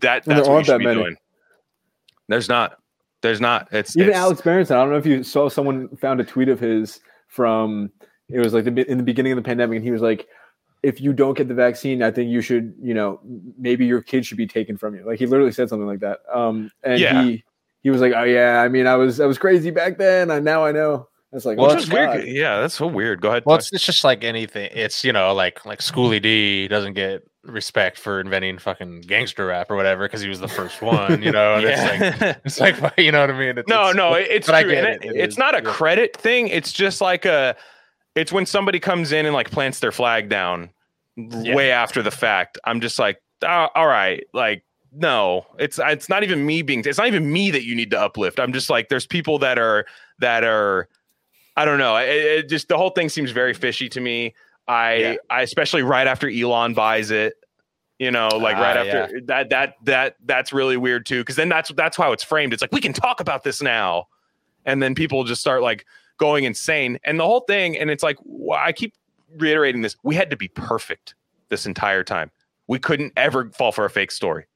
[0.00, 1.00] that that's there what you aren't should that be many.
[1.00, 1.16] doing.
[2.28, 2.78] There's not.
[3.22, 3.68] There's not.
[3.72, 6.48] It's Even it's- Alex Berenson, I don't know if you saw someone found a tweet
[6.48, 7.90] of his from
[8.28, 10.26] it was like the, in the beginning of the pandemic, and he was like,
[10.84, 13.20] "If you don't get the vaccine, I think you should, you know,
[13.58, 16.20] maybe your kid should be taken from you." Like he literally said something like that.
[16.32, 17.22] Um, and Yeah.
[17.24, 17.44] he
[17.82, 20.44] he was like, "Oh yeah, I mean, I was I was crazy back then, and
[20.44, 22.28] now I know." That's like, Well, which weird.
[22.28, 23.20] Yeah, that's so weird.
[23.20, 23.42] Go ahead.
[23.44, 24.70] Well, it's, it's just like anything.
[24.72, 29.68] It's you know like like Schoolly D doesn't get respect for inventing fucking gangster rap
[29.70, 31.22] or whatever because he was the first one.
[31.22, 33.58] You know, and it's like it's like you know what I mean.
[33.58, 34.70] It's, no, it's- no, it's but I true.
[34.72, 35.04] get it.
[35.04, 35.72] it- It it's not a yeah.
[35.72, 36.46] credit thing.
[36.48, 37.56] It's just like a.
[38.14, 40.70] It's when somebody comes in and like plants their flag down
[41.16, 41.54] Yeah.
[41.54, 42.58] way after the fact.
[42.64, 44.64] I'm just like, "Ah, all right, like
[44.96, 46.84] no, it's it's not even me being.
[46.86, 48.38] It's not even me that you need to uplift.
[48.38, 49.86] I'm just like, there's people that are
[50.20, 50.88] that are.
[51.56, 51.96] I don't know.
[51.96, 54.34] It, it just the whole thing seems very fishy to me.
[54.68, 55.14] I Yeah.
[55.30, 57.34] I especially right after Elon buys it.
[57.98, 61.20] You know, like right Ah, after that that that that's really weird too.
[61.20, 62.52] Because then that's that's how it's framed.
[62.52, 64.08] It's like we can talk about this now,
[64.64, 65.86] and then people just start like
[66.18, 66.98] going insane.
[67.04, 68.18] And the whole thing, and it's like
[68.56, 68.94] I keep
[69.36, 71.14] reiterating this: we had to be perfect
[71.48, 72.30] this entire time.
[72.66, 74.46] We couldn't ever fall for a fake story.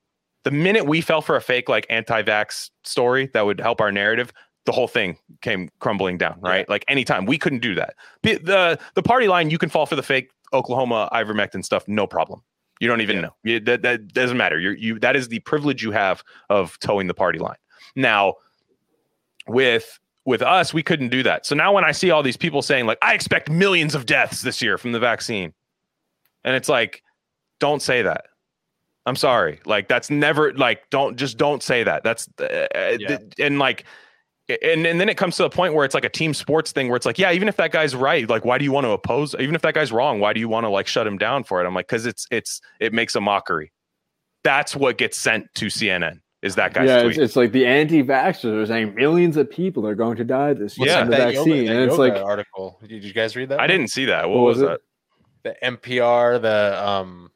[0.44, 4.32] The minute we fell for a fake like anti-vax story that would help our narrative,
[4.64, 6.66] the whole thing came crumbling down, right?
[6.68, 7.94] Like anytime we couldn't do that.
[8.22, 12.06] The, the the party line, you can fall for the fake Oklahoma ivermectin stuff, no
[12.06, 12.42] problem.
[12.80, 13.22] You don't even Yeah.
[13.22, 13.34] know.
[13.42, 14.58] You, that that doesn't matter.
[14.58, 17.56] You're you that is the privilege you have of toeing the party line.
[17.96, 18.34] Now,
[19.46, 19.98] with
[20.28, 21.46] with us, we couldn't do that.
[21.46, 24.42] So now when I see all these people saying like, I expect millions of deaths
[24.42, 25.54] this year from the vaccine,
[26.44, 27.02] and it's like,
[27.60, 28.26] don't say that.
[29.06, 29.60] I'm sorry.
[29.64, 32.04] Like that's never like don't just don't say that.
[32.04, 32.46] That's uh,
[33.00, 33.16] Yeah.
[33.16, 33.84] th- and like
[34.48, 36.88] and and then it comes to the point where it's like a team sports thing
[36.88, 38.90] where it's like yeah even if that guy's right like why do you want to
[38.90, 41.44] oppose even if that guy's wrong why do you want to like shut him down
[41.44, 43.70] for it i'm like because it's it's it makes a mockery
[44.44, 47.66] that's what gets sent to cnn is that guy's yeah, tweet it's, it's like the
[47.66, 51.00] anti-vaxxers are saying millions of people are going to die this year Yeah.
[51.00, 52.78] from the that yoga- vaccine, that and it's yoga like article.
[52.86, 53.58] Did you guys read that?
[53.58, 53.68] i one?
[53.70, 54.80] didn't see that what, What was, was that it?
[55.60, 57.30] the NPR, the um,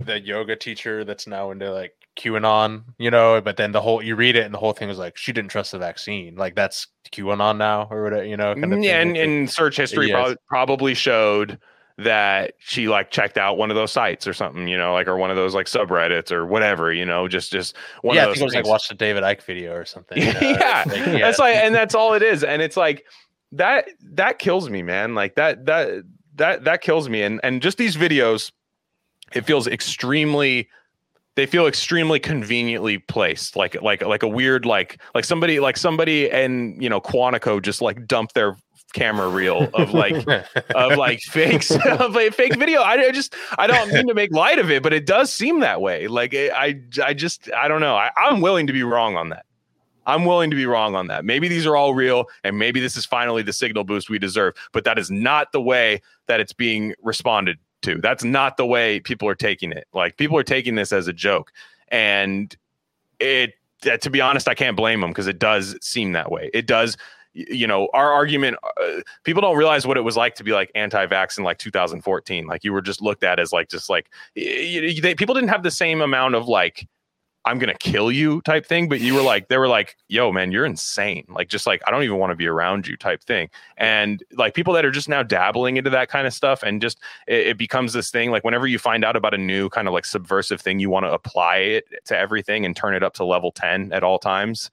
[0.00, 3.40] the yoga teacher that's now into like QAnon, you know.
[3.40, 5.50] But then the whole you read it and the whole thing is like she didn't
[5.50, 6.34] trust the vaccine.
[6.36, 8.54] Like that's QAnon now or whatever, you know.
[8.54, 10.14] kind of yeah, and, It's and search history Yes.
[10.26, 11.58] prob- probably showed
[12.02, 15.16] that she like checked out one of those sites or something, you know, like or
[15.16, 18.32] one of those like subreddits or whatever, you know, just just one yeah, I of
[18.32, 18.70] think those it was like things.
[18.70, 20.18] watch the David Icke video or something.
[20.18, 23.04] you know, yeah, like, that's like, and that's all it is, and it's like
[23.52, 25.14] that that kills me, man.
[25.14, 26.04] Like that that
[26.36, 28.52] that that kills me, and and just these videos,
[29.32, 30.68] it feels extremely.
[31.34, 36.30] They feel extremely conveniently placed, like like like a weird like like somebody like somebody
[36.30, 38.54] and you know Quantico just like dumped their
[38.92, 40.26] camera reel of like
[40.74, 42.82] of like fakes of a fake video.
[42.82, 45.80] I, just I don't mean to make light of it, but it does seem that
[45.80, 46.06] way.
[46.08, 47.96] Like I I just I don't know.
[47.96, 49.46] I, I'm willing to be wrong on that.
[50.04, 51.24] I'm willing to be wrong on that.
[51.24, 54.54] Maybe these are all real, and maybe this is finally the signal boost we deserve.
[54.72, 57.98] But that is not the way that it's being responded to.
[57.98, 59.86] That's not the way people are taking it.
[59.92, 61.52] Like people are taking this as a joke,
[61.88, 62.54] and
[63.20, 63.54] it.
[63.82, 66.50] To be honest, I can't blame them because it does seem that way.
[66.54, 66.96] It does
[67.34, 70.70] you know our argument uh, people don't realize what it was like to be like
[70.74, 74.82] anti-vax in like 2014 like you were just looked at as like just like y-
[74.86, 76.86] y- they, people didn't have the same amount of like
[77.44, 80.52] i'm gonna kill you type thing but you were like they were like yo man
[80.52, 81.24] you're insane.
[81.28, 83.48] Like just like i don't even want to be around you type thing.
[83.78, 87.00] And like people that are just now dabbling into that kind of stuff and just
[87.26, 89.94] it, it becomes this thing like whenever you find out about a new kind of
[89.94, 93.24] like subversive thing you want to apply it to everything and turn it up to
[93.24, 94.70] level 10 at all times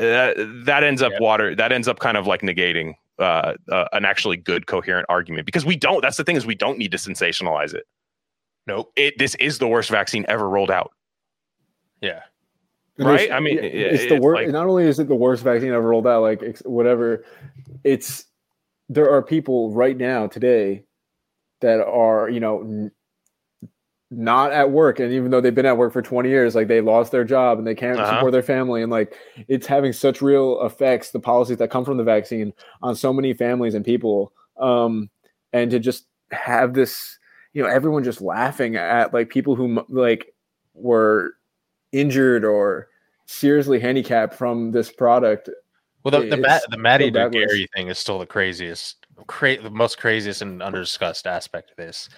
[0.00, 0.36] that
[0.66, 1.18] that ends up Yeah.
[1.20, 5.46] water that ends up kind of like negating uh, uh, an actually good coherent argument
[5.46, 7.84] because we don't that's the thing is we don't need to sensationalize it
[8.66, 8.90] nope.
[8.96, 10.92] it this is the worst vaccine ever rolled out
[12.00, 12.22] Yeah.
[12.98, 13.30] And Right?
[13.32, 14.42] I mean, yeah, it- it's the worst.
[14.42, 17.24] like- not only is it the worst vaccine ever rolled out, like ex- whatever,
[17.84, 18.26] it's
[18.90, 20.84] there are people right now today
[21.60, 22.92] that are you know n-
[24.10, 26.80] not at work, and even though they've been at work for twenty years, like they
[26.80, 28.14] lost their job and they can't Uh-huh.
[28.14, 29.14] support their family, and like
[29.48, 32.52] it's having such real effects, the policies that come from the vaccine
[32.82, 35.08] on so many families and people, um,
[35.52, 37.18] and to just have this,
[37.52, 40.34] you know, everyone just laughing at like people who like
[40.74, 41.34] were
[41.92, 42.88] injured or
[43.26, 45.50] seriously handicapped from this product.
[46.02, 47.28] Well, the the, Matt, the Maddie so.
[47.28, 52.08] Garay thing is still the craziest, cra- the most craziest and underdiscussed aspect of this.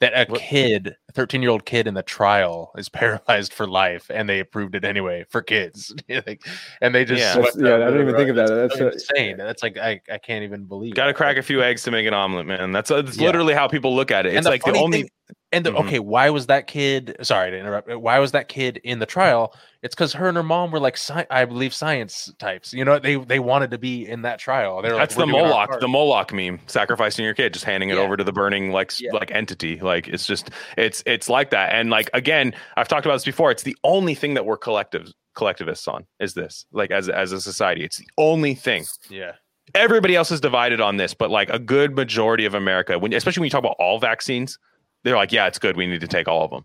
[0.00, 3.66] That a What- kid, a 13 year old kid in the trial is paralyzed for
[3.66, 5.94] life, and they approved it anyway for kids.
[6.26, 6.42] Like,
[6.80, 7.34] and they just Yeah.
[7.34, 8.48] swept yeah, I didn't even under think of that.
[8.50, 8.68] rug.
[8.70, 9.36] That's so a- insane.
[9.36, 10.94] That's like I, I can't even believe.
[10.94, 13.26] got to crack a few eggs to make an omelet man that's, uh, that's Yeah.
[13.26, 15.10] literally how people look at it it's the like the funny only thing-
[15.52, 15.86] And the, Mhm.
[15.86, 17.16] okay, why was that kid?
[17.22, 17.88] Sorry to interrupt.
[17.96, 19.54] Why was that kid in the trial?
[19.82, 22.72] It's because her and her mom were like, sci- I believe, science types.
[22.72, 24.80] You know, they they wanted to be in that trial.
[24.82, 27.64] They're that's like, the "We're doing our Moloch, the Moloch meme, sacrificing your kid, just
[27.64, 28.02] handing it Yeah.
[28.02, 29.10] over to the burning like Yeah.
[29.12, 29.80] like entity.
[29.80, 31.72] Like it's just it's it's like that.
[31.74, 33.50] And like again, I've talked about this before.
[33.50, 36.66] It's the only thing that we're collective collectivists on is this.
[36.72, 38.84] Like as as a society, it's the only thing.
[39.08, 39.32] yeah.
[39.72, 43.40] Everybody else is divided on this, but like a good majority of America, when especially
[43.42, 44.58] when you talk about all vaccines,
[45.02, 45.76] they're like, yeah, it's good.
[45.76, 46.64] We need to take all of them.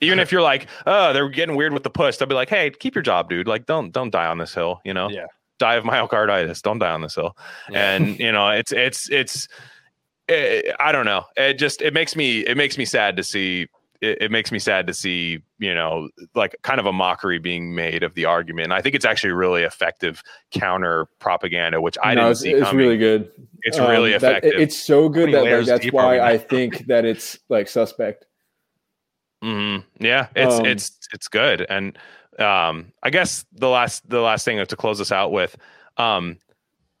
[0.00, 2.70] Even if you're like, oh, they're getting weird with the push, they'll be like, hey,
[2.70, 3.48] keep your job, dude.
[3.48, 4.80] Like, don't don't die on this hill.
[4.84, 5.26] You know, Yeah.
[5.58, 6.62] die of myocarditis.
[6.62, 7.36] Don't die on this hill
[7.68, 7.94] Yeah.
[7.96, 9.48] and you know it's it's it's
[10.28, 13.66] eh, i don't know it just it makes me it makes me sad to see
[14.00, 17.74] it, it makes me sad to see you know like kind of a mockery being
[17.74, 20.22] made of the argument and i think it's actually really effective
[20.52, 22.78] counter propaganda which i No, didn't it's, see it's coming.
[22.86, 23.30] really good.
[23.62, 26.20] it's Um, really effective it- it's so good that like, that's deep are we why
[26.20, 28.24] I think that it's like suspect.
[29.42, 29.84] Mhm.
[30.00, 31.96] Yeah, it's Um, it's it's good, and
[32.40, 35.56] um, I guess the last the last thing to close us out with,
[35.96, 36.38] um,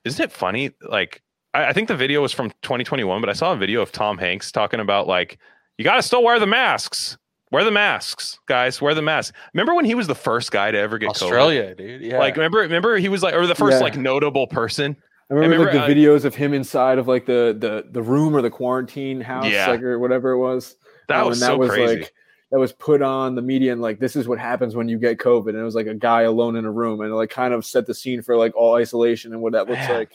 [0.04, 0.70] isn't it funny?
[0.82, 1.22] Like,
[1.52, 4.18] I, I think the video was from 2021, but I saw a video of Tom
[4.18, 5.38] Hanks talking about like
[5.78, 7.16] you got to still wear the masks,
[7.50, 8.78] Wear the masks, guys.
[8.82, 9.34] Wear the mask.
[9.54, 11.76] Remember when he was the first guy to ever get Australia, COVID?
[11.78, 12.02] dude.
[12.02, 12.18] Yeah.
[12.18, 13.84] Like, remember, remember he was like, or the first Yeah.
[13.84, 14.94] like notable person.
[15.30, 18.02] I remember, remember, like the uh, videos of him inside of like the the the
[18.02, 19.68] room or the quarantine house, Yeah.
[19.70, 20.76] like or whatever it was.
[21.08, 22.00] That Um, was and so crazy.
[22.00, 22.12] like
[22.50, 25.16] that was put on the media and like this is what happens when you get
[25.18, 25.48] COVID.
[25.48, 27.64] And it was like a guy alone in a room and it, like kind of
[27.64, 29.94] set the scene for like all isolation and what that looks Man.
[29.98, 30.12] like.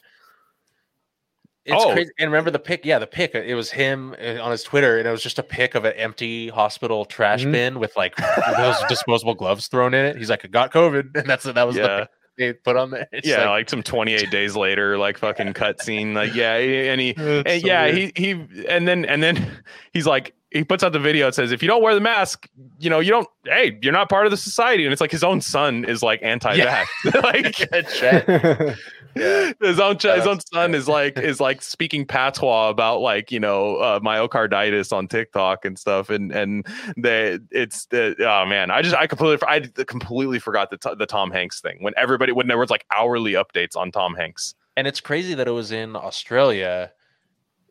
[1.66, 1.94] It's Oh.
[1.94, 2.12] crazy.
[2.20, 2.86] And remember the pic?
[2.86, 3.34] Yeah, the pic.
[3.36, 5.94] It was him uh, on his Twitter, and it was just a pic of an
[5.94, 7.52] empty hospital trash Mhm.
[7.54, 8.16] bin with like
[8.58, 10.18] those disposable gloves thrown in it.
[10.18, 11.84] He's like, "I got COVID," and that's that was Yeah.
[11.88, 13.08] the they put on there.
[13.12, 16.16] It's yeah, like, like, some 28 days later, like fucking cutscene.
[16.16, 18.12] Like, yeah, and he, and so yeah, weird.
[18.18, 19.62] he, he, and then, and then
[19.94, 21.28] he's like, he puts out the video.
[21.28, 22.50] It says, if you don't wear the mask,
[22.80, 24.84] you know, you don't, hey, you're not part of the society.
[24.84, 26.86] And it's like his own son is like anti-vax.
[27.24, 27.54] like,
[27.90, 28.78] Chet.
[29.16, 29.54] Yeah.
[29.62, 33.40] his own ch- his own son is like is like speaking patois about like you
[33.40, 36.10] know uh, myocarditis on TikTok and stuff.
[36.10, 36.66] And and
[36.98, 38.72] they it's the oh man.
[38.72, 42.32] I just I completely I completely forgot the t- the Tom Hanks thing when everybody
[42.32, 44.56] when there was like hourly updates on Tom Hanks.
[44.76, 46.92] And it's crazy that it was in Australia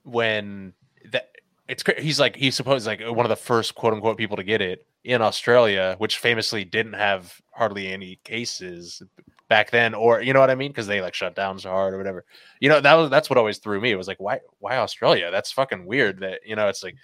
[0.04, 0.72] when
[1.10, 1.30] that
[1.68, 4.60] it's he's like he's supposed like one of the first quote unquote people to get
[4.60, 9.02] it in Australia, which famously didn't have hardly any cases
[9.52, 11.92] back then, or you know what I mean, because they like shut down so hard
[11.92, 12.24] or whatever.
[12.60, 13.90] You know that was that's what always threw me.
[13.90, 15.30] It was like why why Australia?
[15.30, 16.20] That's fucking weird.
[16.20, 16.96] That you know it's like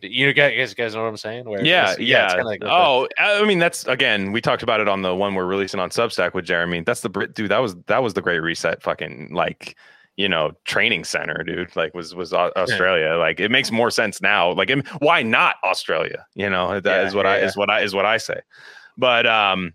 [0.00, 1.44] you guys guys know what I'm saying?
[1.44, 4.80] Where yeah it's- yeah, it's kinda like oh I mean that's again we talked about
[4.80, 7.58] it on the one we're releasing on Substack with Jeremy that's the Brit dude that
[7.58, 9.76] was that was the Great Reset fucking like
[10.16, 14.20] you know training center dude like was was Au- Australia like it makes more sense
[14.22, 17.70] now like why not Australia you know that is Yeah, what I yeah, is what
[17.70, 18.40] I is what I say
[18.96, 19.72] but um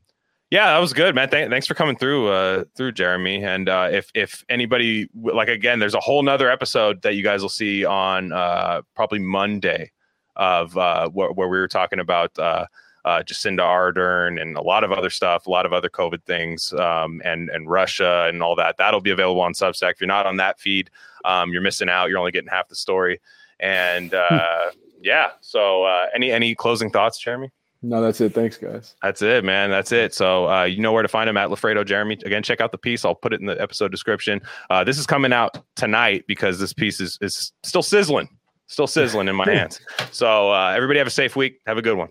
[0.52, 3.90] yeah that was good man Thank, thanks for coming through uh through Jeremy and uh
[3.92, 7.84] if if anybody like again there's a whole nother episode that you guys will see
[7.84, 9.92] on uh probably Monday
[10.36, 12.66] of uh where, where we were talking about uh
[13.04, 16.72] uh, Jacinda Ardern and a lot of other stuff, a lot of other COVID things,
[16.74, 18.78] um, and and Russia and all that.
[18.78, 19.94] That'll be available on Substack.
[19.94, 20.90] If you're not on that feed,
[21.26, 22.10] um, you're missing out.
[22.10, 23.20] You're only getting half the story.
[23.60, 24.72] And uh,
[25.02, 27.52] yeah, so uh, any any closing thoughts, Jeremy?
[27.84, 28.34] No, that's it.
[28.34, 28.96] Thanks, guys.
[29.02, 29.72] That's it, man.
[29.72, 30.14] That's it.
[30.14, 32.18] So uh, you know where to find him at Loffredo Jeremy.
[32.26, 33.04] Again, check out the piece.
[33.04, 34.40] I'll put it in the episode description.
[34.70, 38.30] Uh, this is coming out tonight because this piece is is still sizzling,
[38.68, 39.80] still sizzling in my hands.
[40.12, 41.60] So uh, everybody have a safe week.
[41.66, 42.10] Have a good one.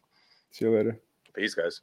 [0.50, 0.98] See you later.
[1.34, 1.80] Peace, guys.